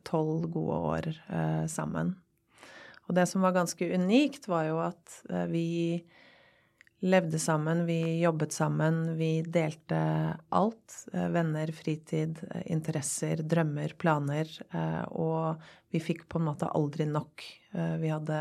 [0.06, 1.06] tolv gode år
[1.72, 2.12] sammen.
[3.08, 5.16] Og det som var ganske unikt, var jo at
[5.50, 6.04] vi
[7.02, 10.02] levde sammen, vi jobbet sammen, vi delte
[10.54, 11.00] alt.
[11.10, 14.54] Venner, fritid, interesser, drømmer, planer.
[15.18, 17.48] Og vi fikk på en måte aldri nok.
[17.74, 18.38] Vi hadde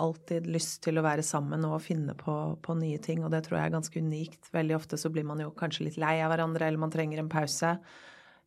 [0.00, 2.34] alltid lyst til å være sammen og finne på,
[2.64, 4.50] på, nye ting, og det tror jeg er ganske unikt.
[4.54, 7.30] Veldig ofte så blir man jo kanskje litt lei av hverandre, eller man trenger en
[7.32, 7.76] pause.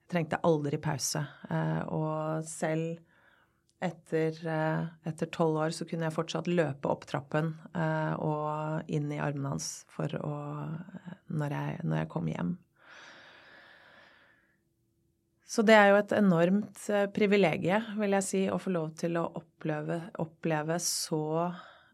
[0.04, 1.24] Jeg trengte aldri pause.
[1.50, 3.00] Eh, og selv
[3.84, 9.20] etter eh, tolv år så kunne jeg fortsatt løpe opp trappen eh, og inn i
[9.20, 10.36] armene hans for å
[11.34, 12.54] når jeg, når jeg kom hjem.
[15.45, 19.27] Så det er jo et enormt privilegium, vil jeg si, å få lov til å
[19.38, 21.49] oppleve, oppleve så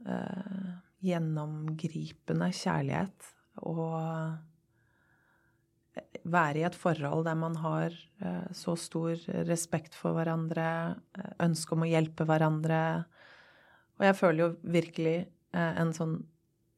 [0.06, 0.70] eh,
[1.10, 3.34] gjennomgripende kjærlighet
[3.68, 4.38] og eh,
[6.30, 11.76] være i et forhold der man har eh, så stor respekt for hverandre, eh, ønske
[11.76, 12.82] om å hjelpe hverandre.
[14.00, 16.20] Og jeg føler jo virkelig eh, en sånn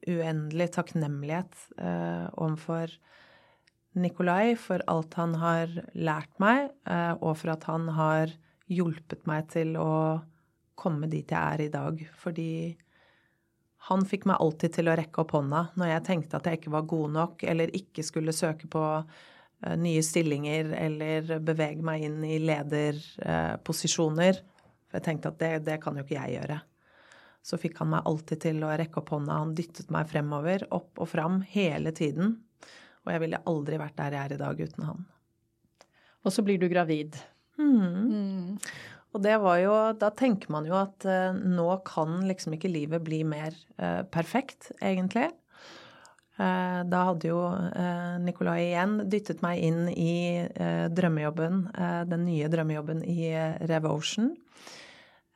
[0.02, 2.90] uendelig takknemlighet overfor
[3.92, 8.32] Nikolai for alt han har lært meg, eh, og for at han har
[8.72, 10.22] hjulpet meg til å
[10.78, 12.00] komme dit jeg er i dag.
[12.16, 12.52] Fordi
[13.90, 16.76] han fikk meg alltid til å rekke opp hånda når jeg tenkte at jeg ikke
[16.76, 22.22] var god nok, eller ikke skulle søke på eh, nye stillinger eller bevege meg inn
[22.24, 24.40] i lederposisjoner.
[24.88, 26.62] For jeg tenkte at det, det kan jo ikke jeg gjøre.
[27.42, 29.40] så fikk han meg alltid til å rekke opp hånda.
[29.42, 32.36] Han dyttet meg fremover, opp og fram, hele tiden.
[33.02, 35.04] Og jeg ville aldri vært der jeg er i dag uten han.
[36.22, 37.18] Og så blir du gravid.
[37.58, 38.58] Mm.
[39.12, 43.04] Og det var jo Da tenker man jo at eh, nå kan liksom ikke livet
[43.04, 45.28] bli mer eh, perfekt, egentlig.
[46.40, 51.66] Eh, da hadde jo eh, Nicolai igjen dyttet meg inn i eh, drømmejobben,
[52.08, 53.34] den nye drømmejobben i
[53.68, 54.32] Revotion.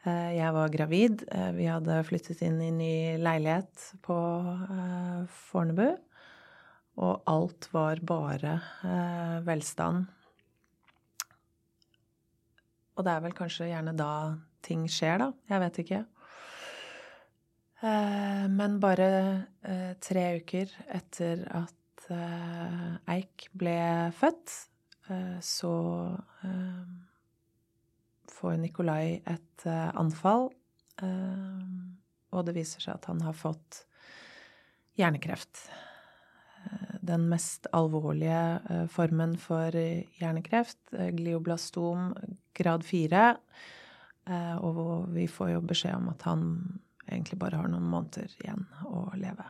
[0.06, 1.24] Jeg var gravid.
[1.56, 4.14] Vi hadde flyttet inn i ny leilighet på
[5.48, 5.96] Fornebu.
[6.96, 8.52] Og alt var bare
[8.88, 10.06] eh, velstand.
[12.96, 14.12] Og det er vel kanskje gjerne da
[14.64, 15.32] ting skjer, da.
[15.50, 16.04] Jeg vet ikke.
[17.84, 19.08] Eh, men bare
[19.60, 23.76] eh, tre uker etter at eh, Eik ble
[24.16, 24.54] født,
[25.10, 25.74] eh, så
[26.48, 26.94] eh,
[28.32, 30.50] får Nikolai et anfall.
[32.36, 33.82] og det viser seg at han har fått
[35.00, 35.60] hjernekreft.
[37.06, 42.10] Den mest alvorlige eh, formen for eh, hjernekreft, eh, glioblastom
[42.56, 43.36] grad 4.
[44.26, 46.42] Eh, Og vi får jo beskjed om at han
[47.06, 49.46] egentlig bare har noen måneder igjen å leve.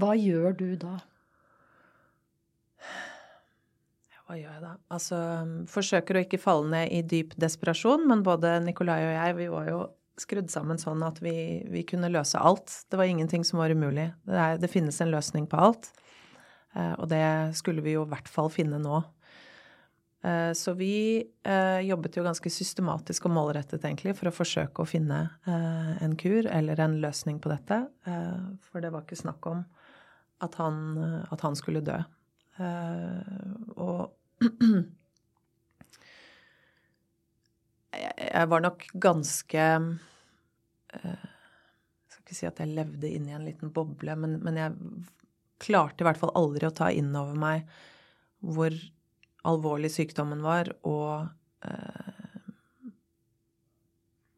[0.00, 0.96] Hva gjør du da?
[4.24, 4.74] Hva gjør jeg da?
[4.94, 5.20] Altså,
[5.68, 9.68] forsøker å ikke falle ned i dyp desperasjon, men både Nikolai og jeg, vi var
[9.68, 9.80] jo
[10.20, 12.72] skrudd sammen sånn at vi, vi kunne løse alt.
[12.90, 14.10] Det var ingenting som var umulig.
[14.26, 15.90] Det, er, det finnes en løsning på alt.
[16.74, 17.24] Eh, og det
[17.58, 19.00] skulle vi jo i hvert fall finne nå.
[20.26, 20.92] Eh, så vi
[21.22, 26.46] eh, jobbet jo ganske systematisk og målrettet egentlig for å forsøke å finne en kur
[26.46, 27.82] eller en løsning på dette.
[28.68, 29.64] For det var ikke snakk om
[30.44, 30.96] at han,
[31.28, 31.98] at han skulle dø.
[33.76, 34.08] Og
[37.96, 43.72] jeg, var nok ganske eh, Jeg skal ikke si at jeg levde inni en liten
[43.74, 44.76] boble, men, men jeg
[45.60, 47.68] klarte i hvert fall aldri å ta inn over meg
[48.40, 48.72] hvor
[49.44, 51.28] alvorlig sykdommen var, og
[51.66, 52.20] eh,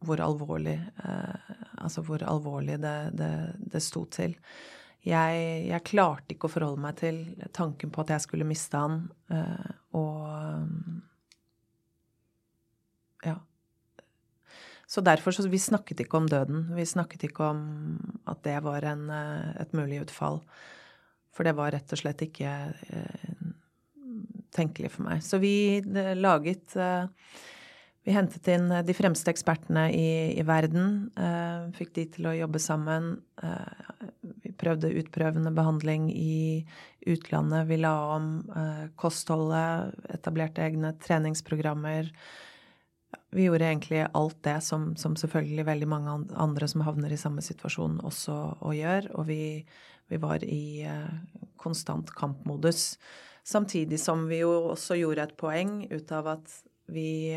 [0.03, 1.51] hvor alvorlig eh,
[1.83, 3.33] Altså hvor alvorlig det, det,
[3.73, 4.37] det sto til.
[5.03, 7.17] Jeg, jeg, klarte ikke å forholde meg til
[7.51, 10.29] tanken på at jeg skulle miste han, eh, og
[13.23, 13.35] Ja.
[14.93, 16.67] Så derfor så Vi snakket ikke om døden.
[16.75, 17.61] Vi snakket ikke om
[18.29, 20.41] at det var en, eh, et mulig utfall.
[21.33, 22.51] For det var rett og slett ikke
[22.93, 23.33] eh,
[24.53, 25.23] tenkelig for meg.
[25.25, 27.09] Så vi eh, laget eh,
[28.03, 31.09] Vi hentet inn de fremste ekspertene i, i verden.
[31.15, 33.13] Eh, fikk de til å jobbe sammen.
[33.39, 33.99] Eh,
[34.43, 36.65] vi prøvde utprøvende behandling i
[37.07, 37.69] utlandet.
[37.69, 42.11] Vi la om eh, kostholdet, etablerte egne treningsprogrammer.
[43.33, 47.41] Vi gjorde egentlig alt det som, som, selvfølgelig veldig mange andre som havner i samme
[47.45, 49.09] situasjon, også og gjør.
[49.17, 49.43] Og vi,
[50.09, 52.97] vi var i eh, konstant kampmodus.
[53.43, 56.59] Samtidig som vi jo også gjorde et poeng ut av at
[56.93, 57.33] vi,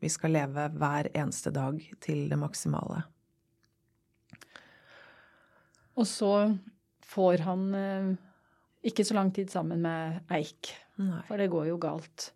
[0.00, 3.02] vi skal leve hver eneste dag til det maksimale.
[5.94, 6.32] Og så
[7.06, 8.14] får han eh,
[8.90, 11.20] ikke så lang tid sammen med Eik, Nei.
[11.28, 12.32] for det går jo galt.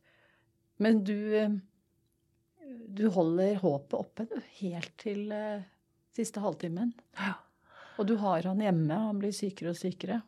[0.83, 1.57] Men du, eh,
[2.89, 5.63] du holder håpet oppe du, helt til uh,
[6.17, 6.93] siste halvtimen.
[7.19, 7.37] Ja.
[7.99, 10.21] Og du har han hjemme, og han blir sykere og sykere.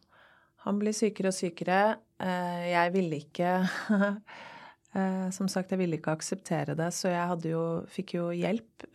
[0.67, 1.81] Han blir sykere og sykere.
[2.21, 4.17] Uh, Jeg ville ikke uh,
[5.37, 8.89] Som sagt, jeg ville ikke akseptere det, så jeg jo, fikk jo hjelp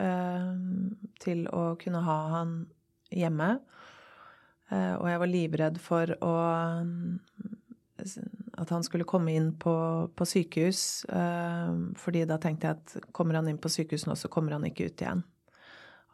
[1.24, 2.50] til å kunne ha han
[3.08, 3.46] hjemme.
[4.68, 6.34] Og jeg var livredd for å
[8.56, 9.74] at han skulle komme inn på,
[10.16, 14.30] på sykehus, eh, fordi da tenkte jeg at kommer han inn på sykehus nå, så
[14.32, 15.24] kommer han ikke ut igjen.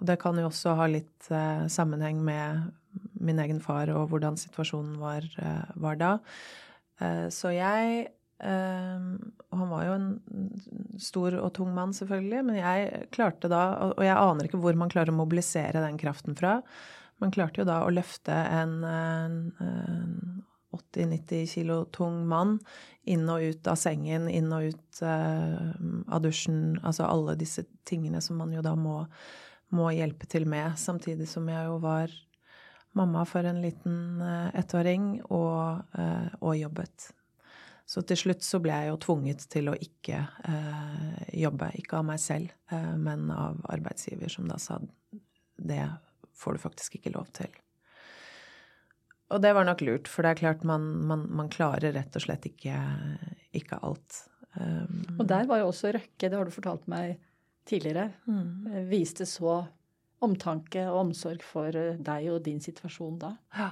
[0.00, 2.72] Og det kan jo også ha litt eh, sammenheng med
[3.22, 6.16] min egen far og hvordan situasjonen var, eh, var da.
[7.34, 13.50] Så jeg Og han var jo en stor og tung mann, selvfølgelig, men jeg klarte
[13.50, 16.60] da og jeg aner ikke hvor man klarer å mobilisere den kraften fra.
[17.22, 20.42] Man klarte jo da å løfte en, en, en
[20.72, 22.58] 80-90 kilo tung mann
[23.08, 25.70] inn og ut av sengen, inn og ut eh,
[26.08, 26.78] av dusjen.
[26.82, 29.00] Altså alle disse tingene som man jo da må,
[29.74, 30.78] må hjelpe til med.
[30.78, 32.12] Samtidig som jeg jo var
[32.98, 37.10] mamma for en liten eh, ettåring og, eh, og jobbet.
[37.92, 41.72] Så til slutt så ble jeg jo tvunget til å ikke eh, jobbe.
[41.80, 44.78] Ikke av meg selv, eh, men av arbeidsgiver, som da sa
[45.58, 45.84] det
[46.38, 47.50] får du faktisk ikke lov til.
[49.32, 52.24] Og det var nok lurt, for det er klart man, man, man klarer rett og
[52.26, 52.76] slett ikke,
[53.56, 54.22] ikke alt.
[54.52, 57.16] Um, Og der var jo også Røkke, det har du fortalt meg
[57.68, 58.66] tidligere Mm.
[58.68, 59.62] eh, viste så
[60.22, 63.32] omtanke og omsorg for eh, deg og din situasjon da.
[63.56, 63.70] Ja.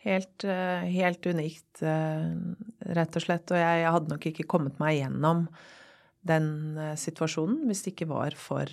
[0.00, 3.50] Helt, eh, helt unikt, rett og slett.
[3.52, 5.42] Og jeg, jeg hadde nok ikke kommet meg gjennom
[6.24, 6.46] den
[7.00, 8.68] situasjonen hvis det ikke var for,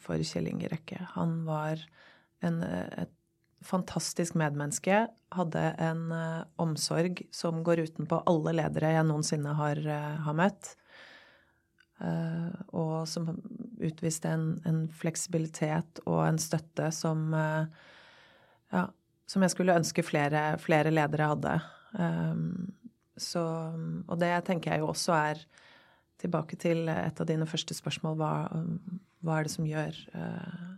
[0.00, 0.98] for Kjell Inge Røkke.
[1.14, 1.80] Han var
[2.44, 3.15] en, et
[3.66, 5.04] fantastisk medmenneske.
[5.34, 10.72] Hadde en uh, omsorg som går utenpå alle ledere jeg noensinne har, uh, har møtt.
[11.96, 13.30] Uh, og som
[13.80, 18.82] utviste en, en fleksibilitet og en støtte som ja,
[19.26, 21.52] som jeg skulle ønske flere, flere ledere hadde.
[23.16, 25.42] Så, og det tenker jeg jo også er
[26.20, 28.18] tilbake til et av dine første spørsmål.
[28.18, 28.32] Hva,
[29.24, 30.74] hva er det som gjør uh,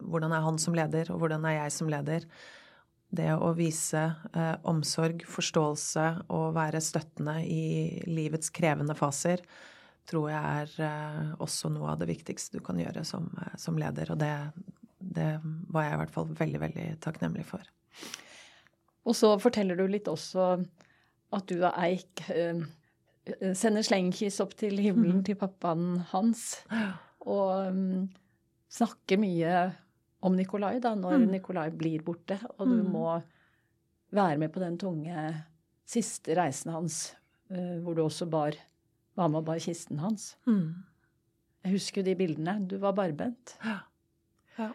[0.00, 2.26] Hvordan er han som leder, og hvordan er jeg som leder?
[3.08, 4.02] Det å vise
[4.36, 9.44] eh, omsorg, forståelse og være støttende i livets krevende faser
[10.08, 13.28] tror jeg er eh, også noe av det viktigste du kan gjøre som,
[13.60, 14.12] som leder.
[14.12, 14.32] Og det,
[14.98, 15.30] det
[15.72, 17.64] var jeg i hvert fall veldig, veldig takknemlig for.
[19.08, 20.50] Og så forteller du litt også
[21.36, 22.60] at du og Eik eh,
[23.56, 26.62] sender slengkyss opp til himmelen til pappaen hans.
[27.28, 28.08] Og um,
[28.72, 29.54] snakker mye
[30.24, 32.38] om Nikolai da, når Nikolai blir borte.
[32.58, 33.06] Og du må
[34.14, 35.28] være med på den tunge
[35.88, 37.14] siste reisen hans,
[37.50, 38.56] eh, hvor du også bar,
[39.18, 40.32] var med og bar kisten hans.
[41.64, 42.58] Jeg husker jo de bildene.
[42.68, 43.56] Du var barbent.
[43.64, 44.72] Ja.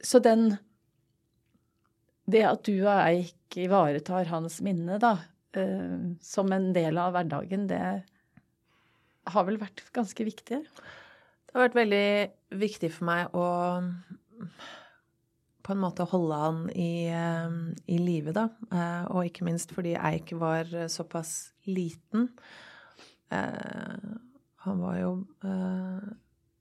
[0.00, 0.58] Så den
[2.30, 5.16] Det at du og jeg ikke ivaretar hans minne, da,
[5.50, 7.80] Uh, som en del av hverdagen, det
[9.34, 10.60] har vel vært ganske viktig?
[10.62, 12.10] Det har vært veldig
[12.50, 13.46] viktig for meg å
[15.70, 17.52] på en måte holde han i, eh,
[17.94, 18.48] i live, da.
[18.72, 22.28] Eh, og ikke minst fordi Eik var såpass liten.
[23.30, 24.10] Eh,
[24.64, 25.12] han var jo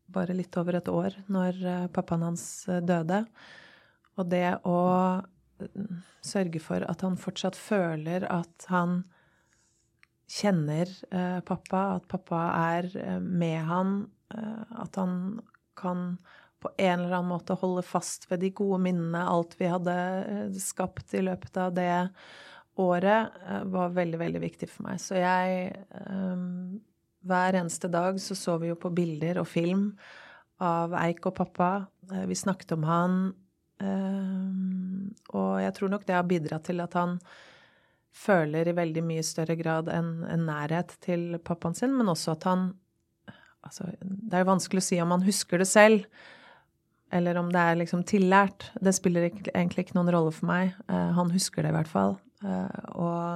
[0.09, 3.25] bare litt over et år når pappaen hans døde.
[4.17, 4.79] Og det å
[5.19, 9.03] mm, sørge for at han fortsatt føler at han
[10.29, 10.89] kjenner
[11.45, 12.41] pappa, at pappa
[12.77, 13.93] er med han,
[14.29, 15.41] at han
[15.79, 16.13] kan
[16.59, 20.59] på en eller annen måte holde fast ved de gode minnene, alt vi hadde eh,
[20.59, 21.93] skapt i løpet av det
[22.79, 24.99] året, eh, var veldig, veldig viktig for meg.
[25.03, 25.73] Så jeg
[26.09, 26.79] um,
[27.27, 29.89] Hver eneste dag så så vi jo på bilder og film
[30.63, 31.87] av Eik og pappa.
[32.11, 33.19] Eh, Vi snakket om han.
[33.79, 37.19] Um, Og jeg tror nok det har bidratt til at han
[38.15, 42.47] føler i veldig mye større grad en, en nærhet til pappaen sin, men også at
[42.49, 42.71] han
[43.65, 46.05] Altså, det er jo vanskelig å si om han husker det selv,
[47.13, 48.69] eller om det er liksom tillært.
[48.79, 50.75] Det spiller ikke, egentlig ikke noen rolle for meg.
[50.91, 52.17] Uh, han husker det i hvert fall.
[52.39, 53.27] Uh, og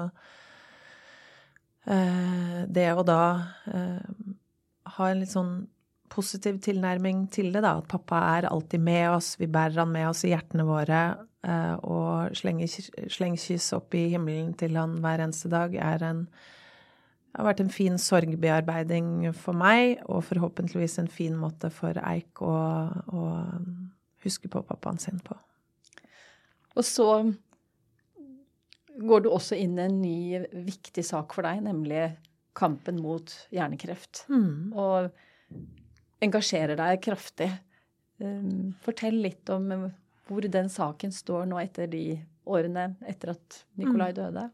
[1.91, 3.23] eh, det å da
[4.93, 5.65] ha en litt sånn
[6.13, 7.75] positiv tilnærming til det, da.
[7.81, 11.03] At pappa er alltid med oss, vi bærer han med oss i hjertene våre.
[11.83, 12.69] og slenger,
[13.11, 16.27] slenger kyss opp i himmelen til han hver eneste dag, er en
[17.33, 22.43] det har vært en fin sorgbearbeiding for meg, og forhåpentligvis en fin måte for Eik
[22.45, 22.53] å,
[22.93, 23.23] å
[24.21, 25.33] huske på pappaen sin på.
[26.77, 27.07] Og så
[29.01, 32.05] går du også inn i en ny viktig sak for deg, nemlig
[32.53, 34.27] kampen mot hjernekreft.
[34.77, 35.09] Og
[36.23, 37.49] engasjerer deg kraftig.
[38.21, 39.89] Um, Fortell litt om
[40.29, 44.51] hvor den saken står nå etter de årene etter at Nikolai døde.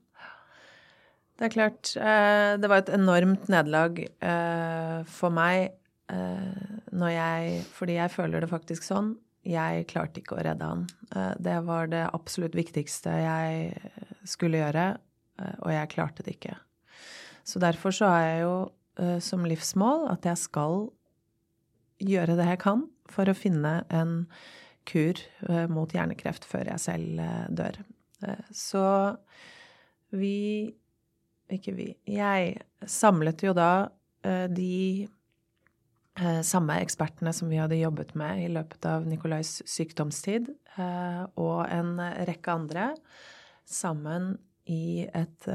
[1.39, 5.69] Det er klart, eh, det var et enormt nederlag eh, for meg
[6.11, 9.13] eh, når jeg Fordi jeg føler det faktisk sånn.
[9.47, 10.81] Jeg klarte ikke å redde han.
[11.39, 13.69] Det var det absolutt viktigste jeg
[14.27, 14.83] skulle gjøre,
[15.63, 16.57] og jeg klarte det ikke.
[17.47, 18.57] Så derfor så har jeg jo
[19.23, 20.89] som livsmål at jeg skal
[22.03, 24.27] gjøre det jeg kan for å finne en
[24.91, 25.23] kur
[25.71, 27.23] mot hjernekreft før jeg selv
[27.55, 27.79] dør.
[28.51, 28.83] Så
[30.11, 30.75] vi
[31.53, 31.87] ikke vi.
[32.09, 35.07] Jeg samlet jo da uh, de
[36.19, 41.63] uh, samme ekspertene som vi hadde jobbet med i løpet av Nikolais sykdomstid, uh, og
[41.67, 41.97] en
[42.29, 42.91] rekke andre,
[43.69, 44.35] sammen
[44.69, 45.45] i et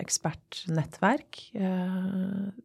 [0.00, 1.36] ekspertnettverk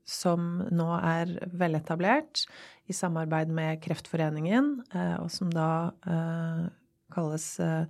[0.07, 2.45] som nå er veletablert
[2.87, 4.69] i samarbeid med Kreftforeningen,
[5.19, 5.67] og som da
[7.13, 7.85] kalles eh,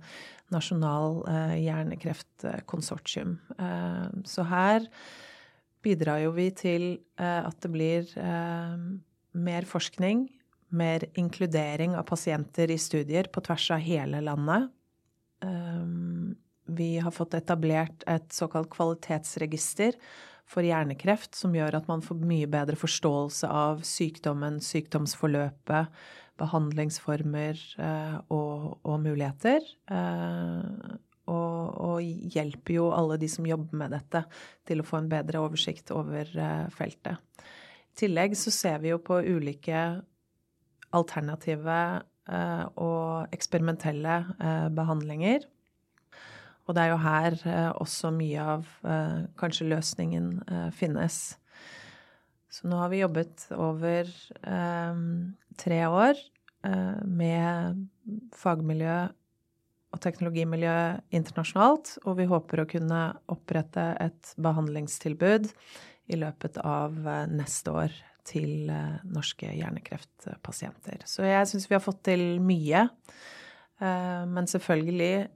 [0.54, 3.36] Nasjonal eh, hjernekreftkonsortium.
[3.58, 4.86] Eh, så her
[5.86, 6.86] bidrar jo vi til
[7.22, 8.08] at det blir
[9.38, 10.24] mer forskning,
[10.74, 14.66] mer inkludering av pasienter i studier på tvers av hele landet.
[16.66, 19.94] Vi har fått etablert et såkalt kvalitetsregister
[20.50, 25.94] for hjernekreft, som gjør at man får mye bedre forståelse av sykdommen, sykdomsforløpet,
[26.40, 29.64] behandlingsformer eh, og, og, muligheter.
[29.90, 34.22] Eh, og, og, hjelper jo alle de som jobber med dette,
[34.68, 37.22] til å få en bedre oversikt over eh, feltet.
[37.96, 39.86] I tillegg så ser vi jo på ulike
[40.96, 41.80] alternative
[42.26, 45.44] og eksperimentelle eh, behandlinger.
[46.66, 47.36] Og det er jo her
[47.78, 48.70] også mye av
[49.38, 50.32] kanskje løsningen
[50.74, 51.36] finnes.
[52.52, 54.08] Så nå har vi jobbet over
[55.60, 56.20] tre år
[57.04, 57.86] med
[58.36, 58.98] fagmiljø
[59.94, 60.76] og teknologimiljø
[61.14, 63.00] internasjonalt, og vi håper å kunne
[63.32, 65.48] opprette et behandlingstilbud
[66.12, 66.96] i løpet av
[67.32, 68.70] neste år til
[69.06, 71.04] norske hjernekreftpasienter.
[71.06, 72.86] Så jeg syns vi har fått til mye.
[73.78, 75.28] Men selvfølgelig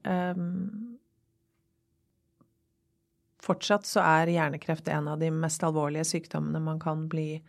[3.41, 7.41] Fortsatt så er hjernekreft en av de mest alvorlige sykdommene man kan bli,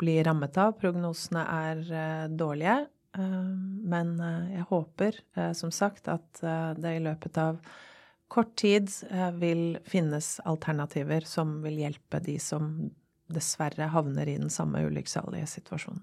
[0.00, 0.78] bli rammet av.
[0.80, 2.78] Prognosene er uh, dårlige.
[3.18, 3.52] Uh,
[3.92, 5.20] men uh, jeg håper,
[5.56, 6.40] som sagt, at
[6.80, 7.60] det i løpet av
[8.30, 8.88] kort tid
[9.42, 12.70] vil finnes alternativer som vil hjelpe de som
[13.30, 16.02] dessverre havner i den samme ulykksalige situasjonen.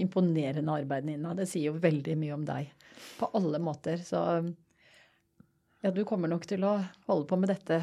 [0.00, 1.34] Imponerende arbeid, Nina.
[1.34, 2.70] Det sier jo veldig mye om deg
[3.18, 3.98] på alle måter.
[4.06, 4.20] Så
[5.82, 6.76] ja, du kommer nok til å
[7.10, 7.82] holde på med dette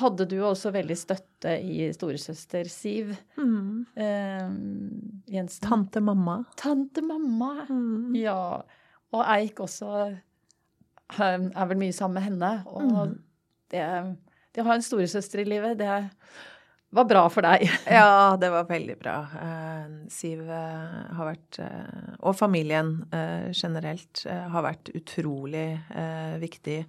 [0.00, 3.86] hadde du også veldig støtte i storesøster Siv mm.
[4.00, 4.54] eh,
[5.34, 5.66] Jensen.
[5.66, 6.38] Tante mamma.
[6.60, 8.14] Tante mamma, mm.
[8.16, 8.38] ja.
[9.12, 9.92] Og Eik også
[11.12, 12.52] er vel mye sammen med henne.
[12.72, 13.18] Og mm.
[13.74, 13.84] det,
[14.54, 15.92] det å ha en storesøster i livet, det
[16.92, 17.66] var bra for deg.
[17.98, 19.16] ja, det var veldig bra.
[19.36, 23.02] Uh, Siv uh, har vært, uh, og familien
[23.56, 25.66] generelt, har vært utrolig
[26.40, 26.80] viktig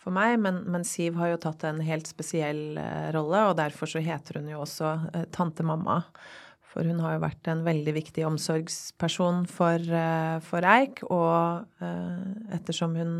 [0.00, 3.90] for meg, men, men, Siv har jo tatt en helt spesiell eh, rolle, og derfor
[3.90, 6.00] så heter hun jo også eh, tante mamma.
[6.70, 12.28] For hun har jo vært en veldig viktig omsorgsperson for, eh, for Eik, og eh,
[12.56, 13.16] ettersom hun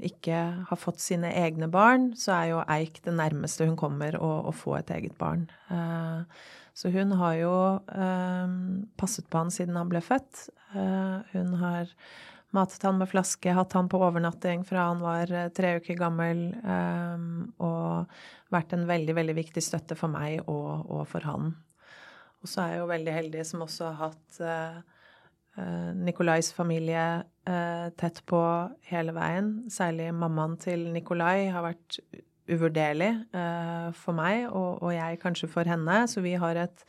[0.00, 0.36] ikke
[0.70, 4.54] har fått sine egne barn, så er jo Eik det nærmeste hun kommer å, å
[4.56, 5.42] få et eget barn.
[6.72, 7.52] Så hun har jo
[8.96, 10.46] passet på han siden han ble født.
[10.72, 11.92] hun har
[12.56, 16.46] matet han med flaske, hatt han på overnatting fra han var eh, tre uker gammel,
[16.64, 18.10] um, og
[18.50, 21.52] vært en veldig, veldig viktig støtte for meg og, og, for han.
[22.40, 24.80] Og så er jeg jo veldig heldig som også har hatt uh,
[25.60, 27.04] uh, Nikolais familie
[27.98, 28.40] tett på
[28.86, 29.46] hele veien.
[29.72, 31.96] Særlig mammaen til Nikolai har vært
[32.46, 33.08] uvurderlig
[33.98, 35.96] for meg, og jeg kanskje for henne.
[36.06, 36.84] Så vi har et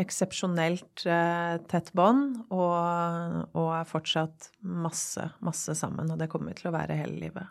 [0.00, 2.76] eksepsjonelt eh, tett bånd og,
[3.52, 6.10] og, er fortsatt masse, masse sammen.
[6.12, 7.50] Og det kommer vi til å være hele livet.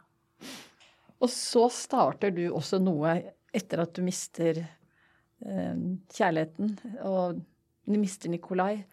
[1.19, 3.17] Og så starter du også noe
[3.55, 5.75] etter at du mister eh,
[6.15, 6.73] kjærligheten,
[7.05, 7.41] og
[7.89, 8.85] du mister Nikolai.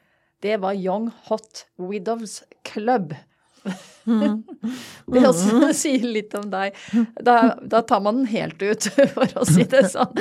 [0.43, 3.15] Det var Young Hot Widows Club.
[4.07, 4.43] Mm.
[5.11, 6.77] det også sier litt om deg.
[7.19, 10.15] Da, da, tar man den helt ut, for å si det sånn.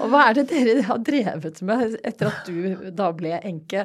[0.00, 3.84] Og hva er det dere har drevet med etter at du da ble enke?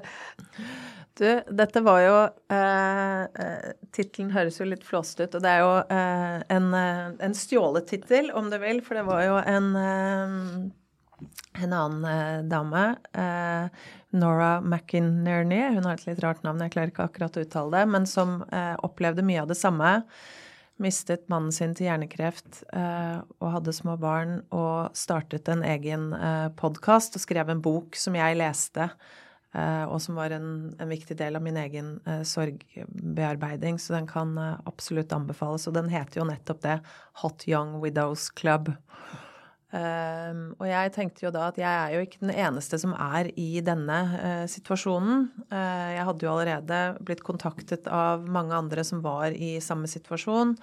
[1.20, 2.14] Du, dette var jo
[2.56, 7.12] eh, eh Tittelen høres jo litt flåsete ut, og det er jo eh, en, eh,
[7.28, 10.72] en stjålet tittel, om du vil, for det var jo en eh,
[11.62, 12.84] en annen eh, dame,
[14.14, 17.84] Nora McInerney, hun har et litt rart navn, jeg klarer ikke akkurat å uttale det,
[17.96, 19.96] men som eh, opplevde mye av det samme.
[20.82, 26.48] Mistet mannen sin til hjernekreft eh, og hadde små barn og startet en egen eh,
[26.58, 30.48] podkast og skrev en bok som jeg leste eh, og som var en,
[30.78, 35.70] en, viktig del av min egen eh, sorgbearbeiding, så den kan eh, absolutt anbefales.
[35.70, 36.80] Og den heter jo nettopp det,
[37.22, 38.74] Hot Young Widows Club.
[39.74, 43.32] Um, og jeg tenkte jo da at jeg er jo ikke den eneste som er
[43.42, 45.24] i denne uh, situasjonen.
[45.50, 50.54] Uh, jeg hadde jo allerede blitt kontaktet av mange andre som var i samme situasjon.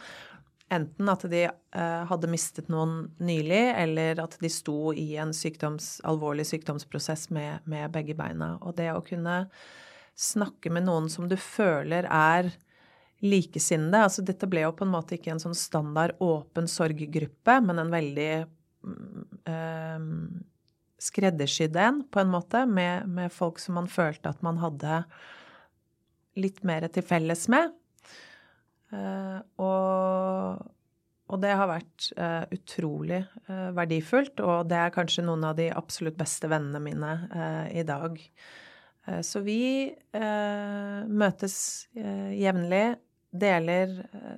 [0.70, 5.96] Enten at de uh, hadde mistet noen nylig, eller at de sto i en sykdoms,
[6.06, 8.52] alvorlig sykdomsprosess med, med, begge beina.
[8.62, 9.42] Og det å kunne
[10.14, 12.52] snakke med noen som du føler er
[13.20, 17.82] likesinnede altså Dette ble jo på en måte ikke en sånn standard åpen sorggruppe, men
[17.82, 18.30] en veldig
[18.84, 19.98] uh,
[21.00, 25.02] skreddersydd en, på en måte, med, med, folk som man følte at man hadde
[26.40, 27.72] litt mer til felles med.
[28.90, 30.62] Eh, og,
[31.30, 35.70] og, det har vært eh, utrolig uh, verdifullt, og det er kanskje noen av de
[35.72, 37.12] absolutt beste vennene mine
[37.72, 38.18] i dag.
[39.24, 39.90] så vi
[41.08, 41.54] møtes
[41.96, 42.98] jevnlig,
[43.30, 43.94] deler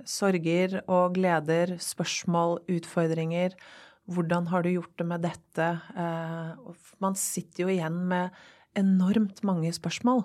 [0.09, 3.57] sorger og gleder, spørsmål, utfordringer.
[4.11, 5.69] Hvordan har du gjort det med dette?
[7.03, 8.35] man sitter jo igjen med
[8.79, 10.25] enormt mange spørsmål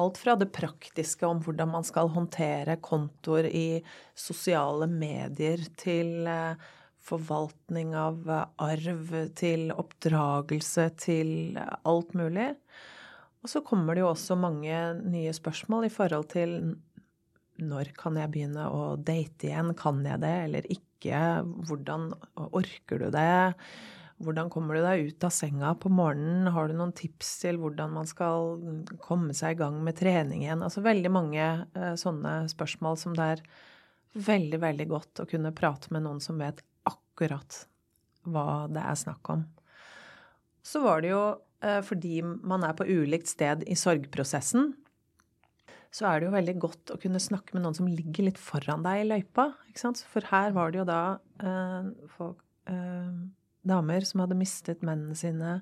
[0.00, 3.80] alt fra det praktiske om hvordan man skal håndtere kontoer i
[4.18, 6.70] sosiale medier, til eh,
[7.04, 12.52] forvaltning av eh, arv, til oppdragelse, til alt mulig.
[13.40, 16.56] Og så kommer det jo også mange nye spørsmål i forhold til
[17.64, 19.72] når kan jeg begynne å date igjen?
[19.78, 21.22] Kan jeg det eller ikke?
[21.68, 22.10] Hvordan
[22.50, 23.56] orker du det?
[24.20, 26.50] Hvordan kommer du deg ut av senga på morgenen?
[26.52, 28.58] Har du noen tips til hvordan man skal
[29.00, 30.64] komme seg i gang med trening igjen?
[30.66, 33.42] Altså veldig mange uh, sånne spørsmål som det er
[34.20, 37.62] veldig, veldig godt å kunne prate med noen som vet akkurat
[38.28, 39.46] hva det er snakk om.
[40.60, 41.22] Så var det jo
[41.64, 44.74] uh, fordi man er på ulikt sted i sorgprosessen,
[45.90, 48.84] så er det jo veldig godt å kunne snakke med noen som ligger litt foran
[48.86, 49.48] deg i løypa.
[49.74, 51.02] For her var det jo da
[51.42, 52.44] eh, folk
[53.66, 55.58] damer som hadde mistet mennene sine.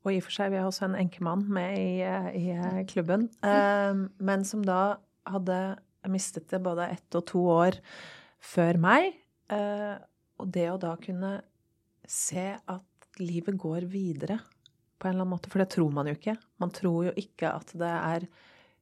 [0.00, 2.00] Og i og for seg, vi har også en enkemann med i,
[2.40, 3.28] i eh, klubben.
[3.44, 5.58] Eh, men som da hadde
[6.08, 7.76] mistet det både ett og to år
[8.40, 9.12] før meg.
[9.52, 9.96] Eh,
[10.40, 11.34] og det å da kunne
[12.08, 14.38] se at livet går videre
[15.00, 16.36] på en eller annen måte, for det tror man jo ikke.
[16.60, 18.26] Man tror jo ikke at det er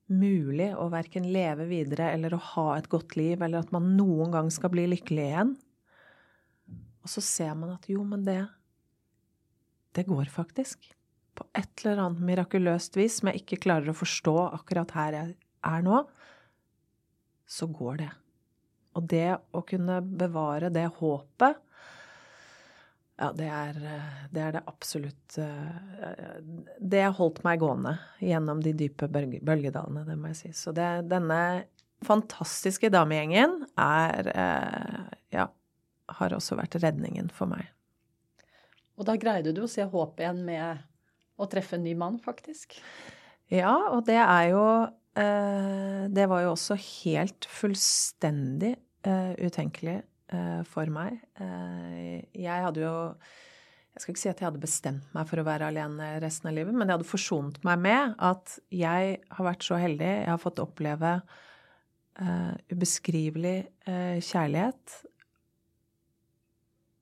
[0.08, 4.32] mulig å verken leve videre eller å ha et godt liv, eller at man noen
[4.34, 5.56] gang skal bli lykkelig igjen.
[7.04, 8.44] Og så ser man at jo, men det
[9.96, 10.84] Det går faktisk.
[11.34, 15.32] På et eller annet mirakuløst vis som jeg ikke klarer å forstå akkurat her jeg
[15.64, 16.02] er nå,
[17.48, 18.10] så går det.
[18.94, 21.58] Og det å kunne bevare det håpet
[23.18, 23.78] ja, det er,
[24.30, 25.38] det er det, absolutt
[26.78, 30.52] Det har holdt meg gående gjennom de dype bølgedalene, det må jeg si.
[30.54, 31.40] Så det, denne
[32.06, 34.30] fantastiske damegjengen er
[35.34, 35.48] Ja,
[36.18, 37.66] har også vært redningen for meg.
[38.98, 40.82] Og da greide du å se håp igjen med
[41.38, 42.78] å treffe en ny mann, faktisk?
[43.52, 44.64] Ja, og det er jo
[45.16, 48.74] eh, Det var jo også helt fullstendig
[49.06, 50.06] eh, utenkelig eh,
[50.68, 51.20] for meg.
[51.40, 52.94] Eh, jeg hadde jo
[53.98, 56.54] jeg skal ikke si at jeg hadde bestemt meg for å være alene resten av
[56.54, 60.10] livet, men jeg hadde forsont meg med at jeg har vært så heldig.
[60.20, 63.56] Jeg har fått oppleve uh, ubeskrivelig
[63.88, 65.00] uh, kjærlighet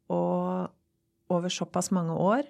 [0.08, 0.72] og
[1.36, 2.48] over såpass mange år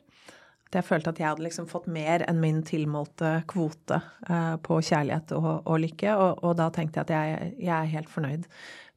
[0.66, 4.01] at jeg følte at jeg hadde liksom fått mer enn min tilmålte kvote
[4.31, 6.14] uh, på kjærlighet og, og lykke.
[6.14, 8.49] Og, og, da tenkte jeg at jeg, jeg, er helt fornøyd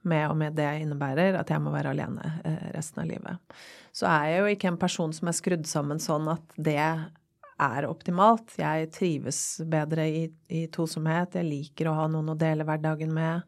[0.07, 3.55] med og med det innebærer at jeg må være alene eh, resten av livet.
[3.95, 7.87] Så er jeg jo ikke en person som er skrudd sammen sånn at det er
[7.89, 8.53] optimalt.
[8.59, 11.35] Jeg trives bedre i, i tosomhet.
[11.35, 13.43] Jeg liker å ha noen å dele hverdagen med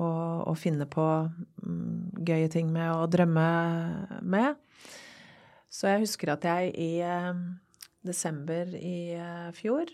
[0.00, 1.06] og, og finne på
[1.64, 3.48] um, gøye ting med og drømme
[4.20, 4.60] med.
[5.70, 7.32] Så jeg husker at jeg i uh,
[8.04, 9.92] desember i uh, fjor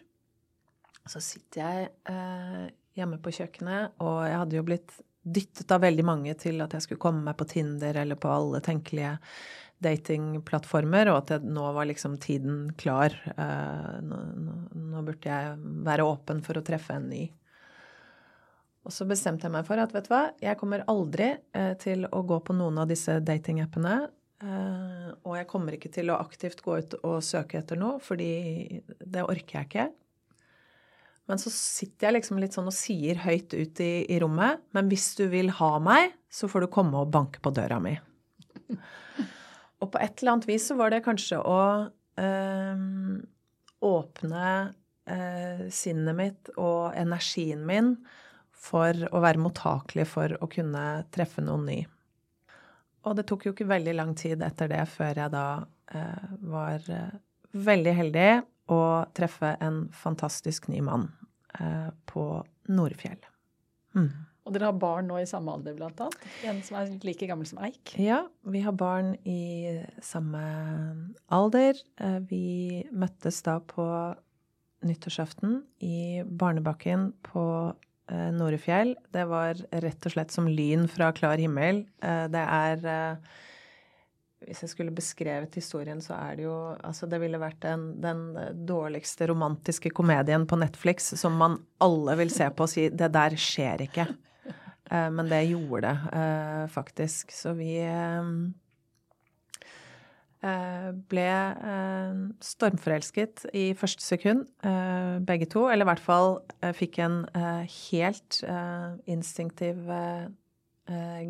[1.07, 2.63] så sitter jeg eh,
[2.99, 4.95] hjemme på kjøkkenet, og jeg hadde jo blitt
[5.27, 8.63] dyttet av veldig mange til at jeg skulle komme meg på Tinder eller på alle
[8.65, 9.17] tenkelige
[9.83, 13.13] datingplattformer, og at jeg, nå var liksom tiden klar.
[13.37, 17.27] Nå, nå, nå, burde jeg være åpen for å treffe en ny.
[18.87, 22.07] Og så bestemte jeg meg for at vet du hva, jeg kommer aldri eh, til
[22.07, 23.97] å gå på noen av disse datingappene.
[24.47, 28.31] Eh, og jeg kommer ikke til å aktivt gå ut og søke etter noe, fordi
[29.03, 29.87] det orker jeg ikke.
[31.27, 34.91] Men så sitter jeg liksom litt sånn og sier høyt ut i, i rommet Men
[34.91, 37.97] hvis du vil ha meg, så får du komme og banke på døra mi.
[39.81, 41.59] og på et eller annet vis så var det kanskje å
[42.23, 42.77] øh,
[43.91, 44.47] åpne
[45.11, 47.95] øh, sinnet mitt og energien min
[48.57, 51.81] for å være mottakelig for å kunne treffe noen ny.
[53.07, 55.47] Og det tok jo ikke veldig lang tid etter det før jeg da
[55.95, 56.87] øh, var
[57.67, 58.31] veldig heldig
[58.73, 58.81] å
[59.17, 61.09] treffe en fantastisk ny mann
[61.61, 62.27] eh, på
[62.73, 63.21] Nordfjell.
[63.97, 64.11] Mm.
[64.47, 66.27] Og dere har barn nå i samme alder, blant annet?
[66.47, 67.97] En som er like gammel som Eik?
[67.99, 70.43] Ja, vi har barn i samme
[71.35, 71.81] alder.
[71.99, 73.87] Eh, vi møttes da på
[74.87, 77.47] nyttårsaften i Barnebakken på
[78.13, 78.95] eh, Norefjell.
[79.11, 81.83] Det var rett og slett som lyn fra klar himmel.
[82.03, 83.35] Eh, det er eh,
[84.47, 88.29] Hvis jeg skulle beskrevet historien, så er det jo Altså, det ville vært den, den
[88.69, 93.37] dårligste romantiske komedien på Netflix som man alle vil se på og si 'det der
[93.37, 94.07] skjer ikke'.
[94.91, 97.33] Eh, men det gjorde det eh, faktisk.
[97.35, 98.23] Så vi eh,
[100.47, 101.29] Eh, ble
[102.45, 104.45] stormforelsket i første sekund,
[105.27, 105.65] begge to.
[105.73, 106.37] Eller i hvert fall
[106.77, 107.23] fikk en
[107.91, 108.41] helt
[109.11, 109.81] instinktiv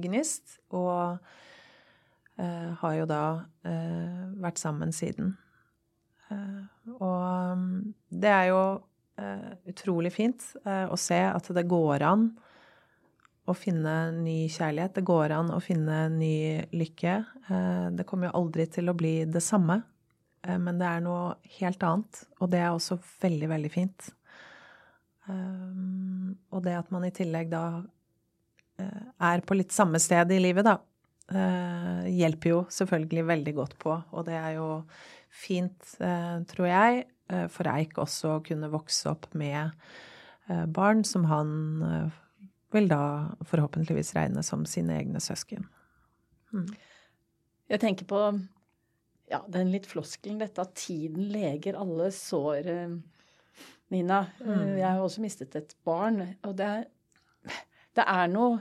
[0.03, 0.59] gnist.
[0.75, 1.23] Og
[2.37, 3.23] har jo da
[4.37, 5.31] vært sammen siden.
[6.99, 8.61] Og mm, det er jo
[9.73, 12.27] utrolig fint å se at det går an
[13.47, 14.97] å finne ny kjærlighet.
[14.97, 17.15] Det går an å finne ny lykke.
[17.47, 19.81] Eh, det kommer jo aldri til å bli det samme,
[20.43, 22.25] eh, men det er noe helt annet.
[22.41, 24.09] Og det er også veldig, veldig fint.
[25.29, 27.67] Eh, og det at man i tillegg da
[28.77, 30.75] er på litt samme sted i livet, da,
[31.27, 33.95] hjelper jo selvfølgelig veldig godt på.
[34.15, 34.67] Og det er jo
[35.35, 35.97] fint,
[36.53, 37.01] tror jeg,
[37.51, 39.75] for Eik også å kunne vokse opp med
[40.71, 41.51] barn som han
[42.75, 43.01] vil da
[43.47, 45.67] forhåpentligvis regne som sine egne søsken.
[46.53, 46.69] Mm.
[47.73, 48.21] Jeg tenker på
[49.31, 52.97] ja, den litt floskelen, dette at tiden leger alle sår, eh,
[53.95, 54.21] Nina.
[54.41, 54.73] Eh, mm.
[54.79, 56.87] Jeg har også mistet et barn, og det er,
[57.97, 58.61] det er noe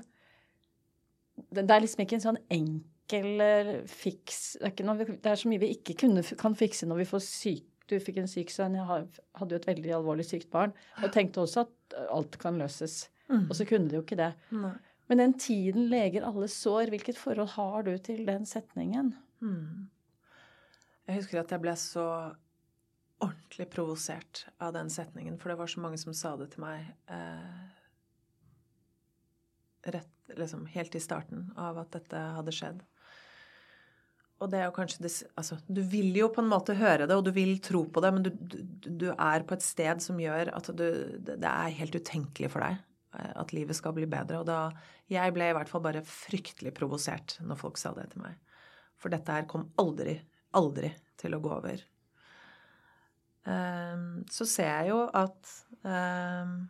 [1.35, 5.51] Det er liksom ikke en sånn enkel eh, fiks det er, noe, det er, så
[5.51, 8.77] mye vi ikke kunne, kan fikse når vi får syk Du fikk en syk sønn,
[8.79, 10.71] jeg hadde jo et veldig alvorlig sykt barn,
[11.03, 13.03] og tenkte også at alt kan løses.
[13.29, 13.43] Mm.
[13.43, 14.31] Og så kunne det jo ikke det.
[14.57, 14.71] Nei.
[15.05, 16.89] Men den tiden leger alle sår.
[16.93, 19.13] Hvilket forhold har du til den setningen?
[19.37, 19.85] Mm.
[21.05, 22.07] Jeg husker at jeg ble så
[23.23, 26.89] ordentlig provosert av den setningen, for det var så mange som sa det til meg
[27.11, 27.74] eh,
[29.93, 32.83] rett, liksom, helt i starten av at dette hadde skjedd.
[34.43, 37.15] Og det er jo kanskje det, Altså, du vil jo på en måte høre det,
[37.15, 38.57] og du vil tro på det, men du, du,
[39.05, 40.89] du er på et sted som gjør at du,
[41.23, 42.83] det er helt utenkelig for deg
[43.15, 44.41] Eh, at livet skal bli bedre.
[44.41, 44.71] Og da
[45.11, 48.39] Jeg ble i hvert fall bare fryktelig provosert når folk sa det til meg.
[48.97, 50.15] For dette her kom aldri,
[50.57, 50.89] aldri
[51.21, 51.83] til å gå over.
[53.45, 55.51] Um, så ser jeg jo at
[55.85, 56.63] um,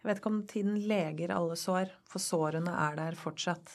[0.00, 3.72] Jeg vet ikke om tiden leger alle sår, for sårene er der fortsatt.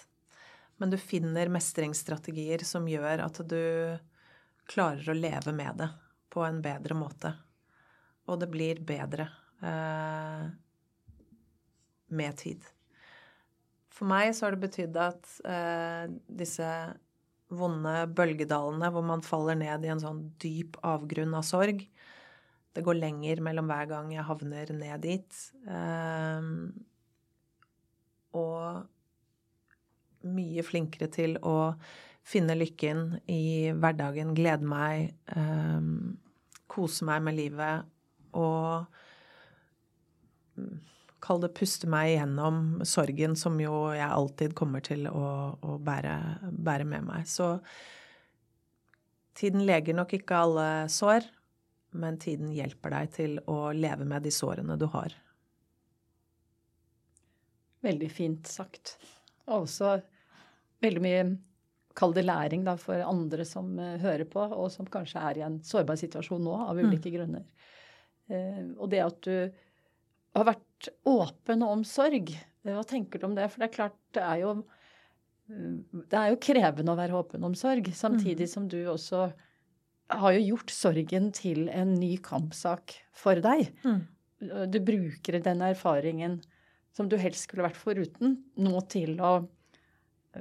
[0.81, 3.61] Men du finner mestringsstrategier som gjør at du
[4.65, 5.89] klarer å leve med det
[6.33, 7.31] på en bedre måte.
[8.25, 9.29] Og det blir bedre.
[9.61, 10.49] eh,
[12.07, 12.65] med tid.
[13.89, 16.67] For meg så har det betydd at eh, disse
[17.55, 21.85] vonde bølgedalene hvor man faller ned i en sånn dyp avgrunn av sorg
[22.75, 25.39] Det går lenger mellom hver gang jeg havner ned dit.
[25.71, 26.49] Eh,
[28.35, 28.83] og
[30.25, 31.75] mye flinkere til å
[32.25, 35.81] finne lykken i hverdagen, glede meg, eh,
[36.67, 37.85] kose meg med livet
[38.35, 38.85] og
[41.25, 46.13] Kall det puste meg igjennom sorgen som jo jeg alltid kommer til å, å bære,
[46.51, 47.25] bære, med meg.
[47.25, 47.47] Så
[49.35, 51.25] tiden leger nok ikke alle sår,
[51.95, 55.13] men tiden hjelper deg til å leve med de sårene du har.
[57.85, 58.95] Veldig fint sagt.
[59.45, 59.97] Og også
[60.85, 61.25] veldig mye
[61.95, 65.43] Kall det læring da, for andre som uh, hører på, og som kanskje er i
[65.45, 67.13] en sårbar situasjon nå av ulike mm.
[67.13, 67.45] grunner.
[68.27, 69.37] Uh, og det at du
[70.35, 72.33] har vært åpen om sorg.
[72.67, 73.47] Hva tenker du om det?
[73.53, 74.51] For det er klart, det er jo,
[75.47, 78.53] det er jo krevende å være åpen om sorg, samtidig mm.
[78.57, 79.29] som du også
[80.11, 83.71] har jo gjort sorgen til en ny kampsak for deg.
[83.85, 84.03] Mm.
[84.69, 86.39] Du bruker den erfaringen
[86.95, 89.33] som du helst skulle vært foruten, nå til å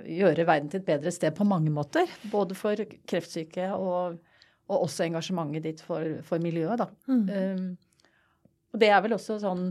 [0.04, 2.10] gjøre verden til et bedre sted på mange måter.
[2.30, 4.20] Både for kreftsyke og,
[4.68, 6.90] og også engasjementet ditt for, for miljøet, da.
[7.10, 7.24] Mm.
[7.30, 9.68] Um, og det er vel også sånn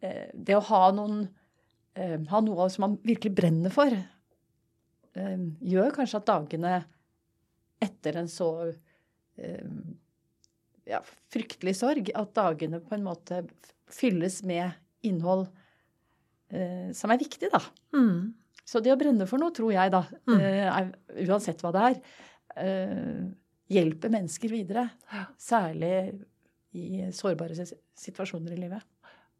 [0.00, 1.24] Eh, det å ha noen
[1.98, 5.40] eh, Ha noe som man virkelig brenner for, eh,
[5.72, 6.74] gjør kanskje at dagene
[7.82, 8.50] etter en så
[10.88, 11.00] ja,
[11.32, 13.42] fryktelig sorg, at dagene på en måte
[13.92, 14.72] fylles med
[15.06, 15.46] innhold
[16.52, 17.60] eh, som er viktig, da.
[17.96, 18.32] Mm.
[18.68, 20.40] Så det å brenne for noe, tror jeg, da, Mm.
[20.40, 20.90] eh, er,
[21.28, 22.00] uansett hva det er,
[22.56, 23.22] eh,
[23.70, 24.90] hjelper mennesker videre.
[25.38, 26.24] Særlig
[26.74, 27.54] i sårbare
[27.96, 28.82] situasjoner i livet.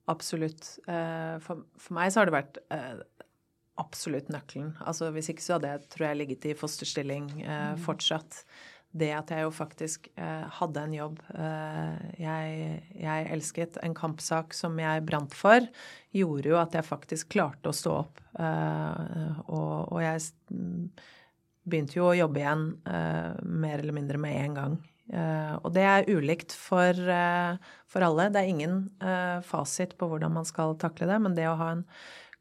[0.09, 0.79] Absolutt.
[0.89, 3.03] Eh, For, for meg så har det vært eh,
[3.79, 4.73] absolutt nøkkelen.
[4.81, 8.45] Altså hvis ikke så hadde jeg, tror jeg, ligget i fosterstilling eh, fortsatt.
[8.91, 14.57] Det at jeg jo faktisk eh, hadde en jobb eh, jeg, jeg elsket, en kampsak
[14.57, 15.67] som jeg brant for,
[16.17, 18.23] gjorde jo at jeg faktisk klarte å stå opp.
[18.41, 20.25] Eh, og, og jeg
[21.69, 24.79] begynte jo å jobbe igjen eh, mer eller mindre med en gang.
[25.09, 28.31] Eh, og det er ulikt for, eh, for alle.
[28.33, 28.81] Det er ingen
[29.47, 31.85] fasit på hvordan man skal takle det, men det å ha en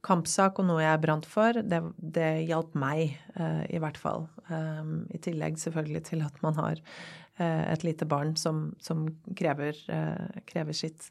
[0.07, 4.27] kampsak og noe jeg brant for, det, det hjalp meg uh, i hvert fall.
[4.49, 9.05] Um, I tillegg selvfølgelig til at man har uh, et lite barn som, som
[9.37, 11.09] krever, uh, krever sitt.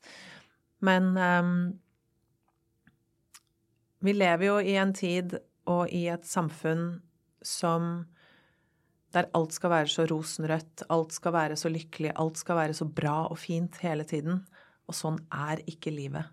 [0.84, 1.56] Men um,
[4.04, 7.00] vi lever jo i en tid og i et samfunn
[7.46, 8.06] som
[9.14, 12.84] der alt skal være så rosenrødt, alt skal være så lykkelig, alt skal være så
[12.84, 14.42] bra og fint hele tiden.
[14.86, 16.28] Og sånn er ikke livet.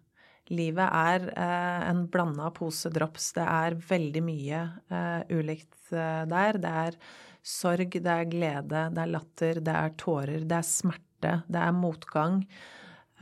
[0.51, 3.29] Livet er eh, en blanda pose drops.
[3.37, 6.59] Det er veldig mye eh, ulikt eh, der.
[6.59, 6.97] Det er
[7.43, 11.75] sorg, det er glede, det er latter, det er tårer, det er smerte, det er
[11.77, 12.41] motgang.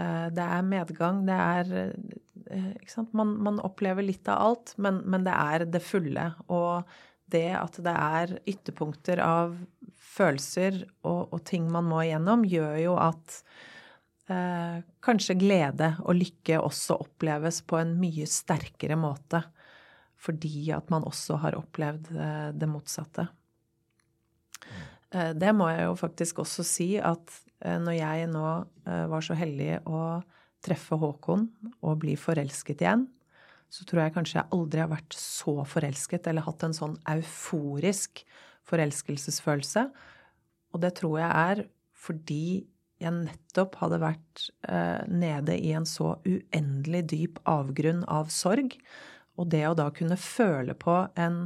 [0.02, 3.14] Eh, det er medgang, det er eh, Ikke sant.
[3.18, 6.32] Man, man opplever litt av alt, men, men det er det fulle.
[6.50, 6.90] Og
[7.32, 9.56] det at det er ytterpunkter av
[10.02, 13.44] følelser og, og ting man må igjennom, gjør jo at
[14.30, 19.44] eh, kanskje glede og lykke også oppleves på en mye sterkere måte.
[20.22, 23.28] Fordi at man også har opplevd eh, det motsatte.
[25.12, 27.34] Eh, det må jeg jo faktisk også si at
[27.66, 28.46] eh, når jeg nå
[28.86, 30.22] eh, var så heldig å
[30.62, 31.48] treffe Håkon
[31.82, 33.08] og bli forelsket igjen,
[33.72, 38.24] så tror jeg kanskje jeg aldri har vært så forelsket eller hatt en sånn euforisk
[38.68, 39.86] forelskelsesfølelse.
[40.76, 41.64] Og det tror jeg er
[42.02, 42.46] fordi
[43.02, 48.78] jeg nettopp hadde vært eh, nede i en så uendelig dyp avgrunn av sorg.
[49.40, 51.44] Og det å da kunne føle på en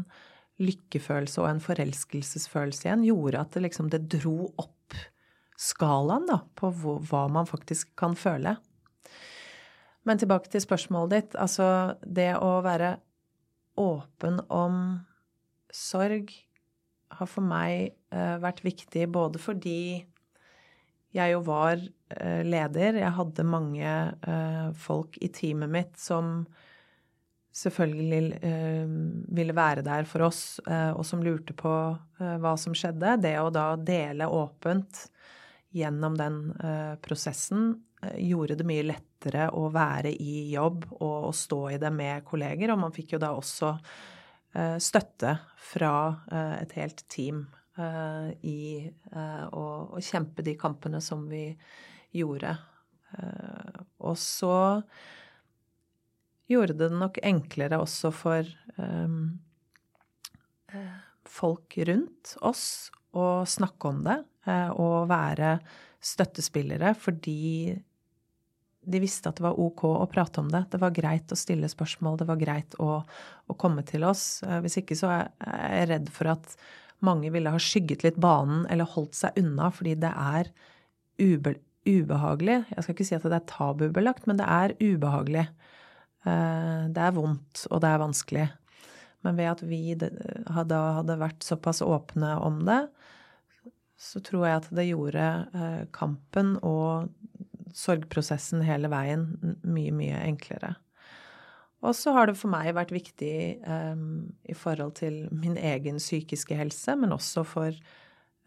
[0.61, 4.95] lykkefølelse og en forelskelsesfølelse igjen, gjorde at det liksom det dro opp
[5.59, 8.57] skalaen da, på hva man faktisk kan føle.
[10.05, 11.37] Men tilbake til spørsmålet ditt.
[11.41, 11.67] Altså,
[12.03, 12.97] det å være
[13.81, 14.81] åpen om
[15.73, 16.31] sorg
[17.15, 20.05] har for meg eh, vært viktig både fordi
[21.15, 22.99] jeg jo var eh, leder.
[22.99, 23.89] Jeg hadde mange
[24.27, 26.41] eh, folk i teamet mitt som
[27.55, 28.95] selvfølgelig eh,
[29.37, 31.71] ville være der for oss, og som lurte på
[32.19, 33.13] hva som skjedde.
[33.23, 35.05] Det å da dele åpent
[35.75, 36.41] gjennom den
[37.03, 37.69] prosessen
[38.19, 42.71] gjorde det mye lettere å være i jobb og å stå i det med kolleger,
[42.71, 43.71] og man fikk jo da også
[44.83, 45.33] støtte
[45.71, 45.95] fra
[46.63, 47.43] et helt team
[47.79, 48.59] eh, i
[49.15, 49.65] uh, å,
[49.95, 51.47] å kjempe de kampene som vi
[52.15, 52.55] gjorde.
[53.15, 54.55] Uh, og så
[56.51, 58.47] gjorde det nok enklere også for
[58.77, 59.39] um,
[61.25, 64.19] folk rundt oss å snakke om det
[64.49, 65.57] uh, og være
[66.05, 67.75] støttespillere fordi
[68.85, 70.61] de visste at det var ok å prate om det.
[70.69, 74.43] Det var greit å stille spørsmål, det var greit å, å komme til oss.
[74.45, 76.57] Uh, hvis ikke så er jeg redd for at
[77.05, 80.51] mange ville ha skygget litt banen eller holdt seg unna fordi det er
[81.21, 82.63] ube ubehagelig.
[82.73, 85.43] Jeg skal ikke si at det er tabubelagt, men det er ubehagelig.
[86.25, 88.45] Det er vondt, og det er vanskelig.
[89.21, 92.79] Men ved at vi da hadde vært såpass åpne om det,
[94.01, 95.27] så tror jeg at det gjorde
[95.93, 97.11] kampen og
[97.77, 99.29] sorgprosessen hele veien
[99.61, 100.73] mye, mye enklere.
[101.85, 103.35] Og så har det for meg vært viktig
[103.67, 107.77] um, i forhold til min egen psykiske helse, men også for,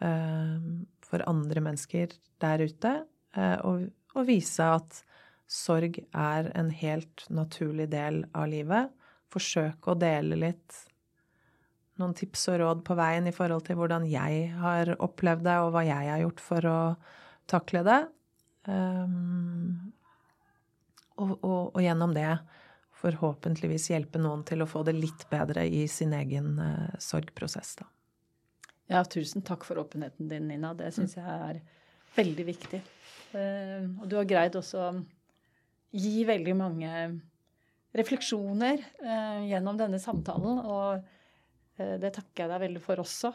[0.02, 2.94] um, for andre mennesker der ute,
[3.38, 3.76] uh, å,
[4.16, 5.02] uh, vise at
[5.48, 8.92] sorg er en helt naturlig del av livet.
[9.32, 10.84] Forsøke å dele litt
[11.98, 15.72] noen tips og råd på veien i forhold til hvordan jeg har opplevd det, og
[15.74, 16.78] hva jeg har gjort for å
[17.50, 18.00] takle det.
[18.68, 19.92] Um,
[21.18, 22.30] og, og, og, gjennom det
[22.98, 27.88] forhåpentligvis hjelpe noen til å få det litt bedre i sin egen uh, sorgprosess, da.
[28.88, 30.72] Ja, tusen takk for åpenheten din, Nina.
[30.74, 31.60] Det syns jeg er
[32.16, 32.80] veldig viktig.
[33.34, 34.94] Uh, og du har greid også å
[35.98, 36.94] gi veldig mange
[37.96, 41.14] refleksjoner uh, gjennom denne samtalen, og
[41.78, 43.28] det takker jeg deg veldig for også.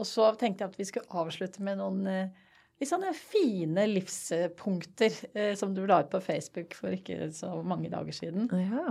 [0.00, 2.06] Og så tenkte jeg at vi skulle avslutte med noen
[2.82, 7.90] litt sånne fine livspunkter eh, som du la ut på Facebook for ikke så mange
[7.92, 8.48] dager siden.
[8.58, 8.90] Ja.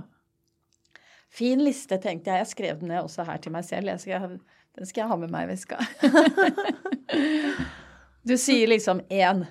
[1.32, 2.44] Fin liste, tenkte jeg.
[2.44, 3.92] Jeg skrev den ned også her til meg selv.
[4.00, 4.38] Skal,
[4.78, 5.84] den skal jeg ha med meg hvis jeg skal.
[8.30, 9.46] du sier liksom én.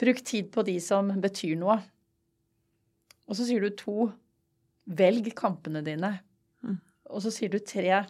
[0.00, 1.78] Bruk tid på de som betyr noe.
[3.30, 4.08] Og så sier du to.
[4.90, 6.16] Velg kampene dine.
[7.10, 8.02] Og så sier du tre.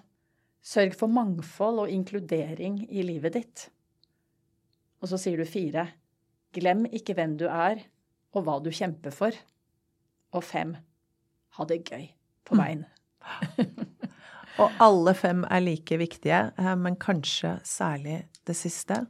[0.60, 3.66] Sørg for mangfold og inkludering i livet ditt.
[5.00, 5.86] Og så sier du fire.
[6.54, 7.82] Glem ikke hvem du er,
[8.36, 9.36] og hva du kjemper for.
[10.36, 10.76] Og fem.
[11.56, 12.10] Ha det gøy
[12.46, 12.84] på veien.
[14.60, 19.04] Og alle fem er like viktige, eh, men kanskje særlig det siste.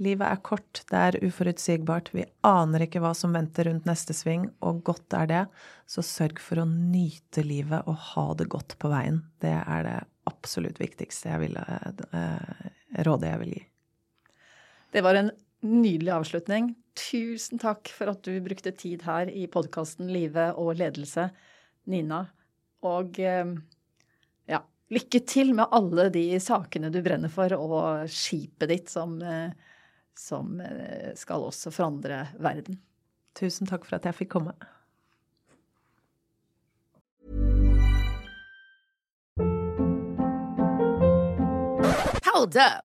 [0.00, 4.46] Livet er kort, det er uforutsigbart, vi aner ikke hva som venter rundt neste sving,
[4.64, 5.42] og godt er det.
[5.86, 9.20] Så sørg for å nyte livet og ha det godt på veien.
[9.44, 9.98] Det er det
[10.30, 11.66] absolutt viktigste jeg ville,
[12.16, 12.72] eh,
[13.04, 13.62] rådet jeg vil gi.
[14.92, 15.30] Det var en
[15.60, 16.74] nydelig avslutning.
[17.10, 21.30] Tusen takk for at du brukte tid her i podkasten Live og ledelse,
[21.88, 22.26] Nina.
[22.84, 23.54] Og eh,
[24.52, 24.60] ja,
[24.92, 29.56] lykke til med alle de sakene du brenner for, og skipet ditt som, eh,
[30.12, 32.76] som eh, skal også forandre verden.
[33.32, 34.56] Tusen takk for at jeg fikk komme.
[42.28, 42.91] Hold up.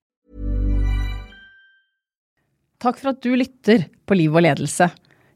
[2.81, 4.87] Takk for at du lytter på Liv og ledelse.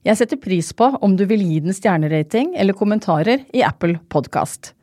[0.05, 4.73] Jeg setter pris på om du vil gi den stjernerating eller kommentarer i Apple Podkast.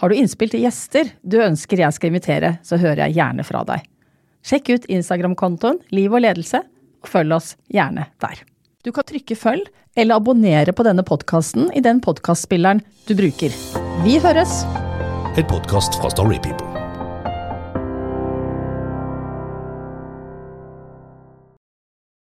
[0.00, 3.64] Har du innspill til gjester du ønsker jeg skal invitere, så hører jeg gjerne fra
[3.68, 3.84] deg.
[4.44, 6.62] Sjekk ut Instagram-kontoen Liv og ledelse,
[7.00, 8.40] og følg oss gjerne der.
[8.84, 13.52] Du kan trykke følg eller abonnere på denne podkasten i den podkastspilleren du bruker.
[14.04, 14.62] Vi høres!
[15.36, 16.69] En podkast fra Storypeople.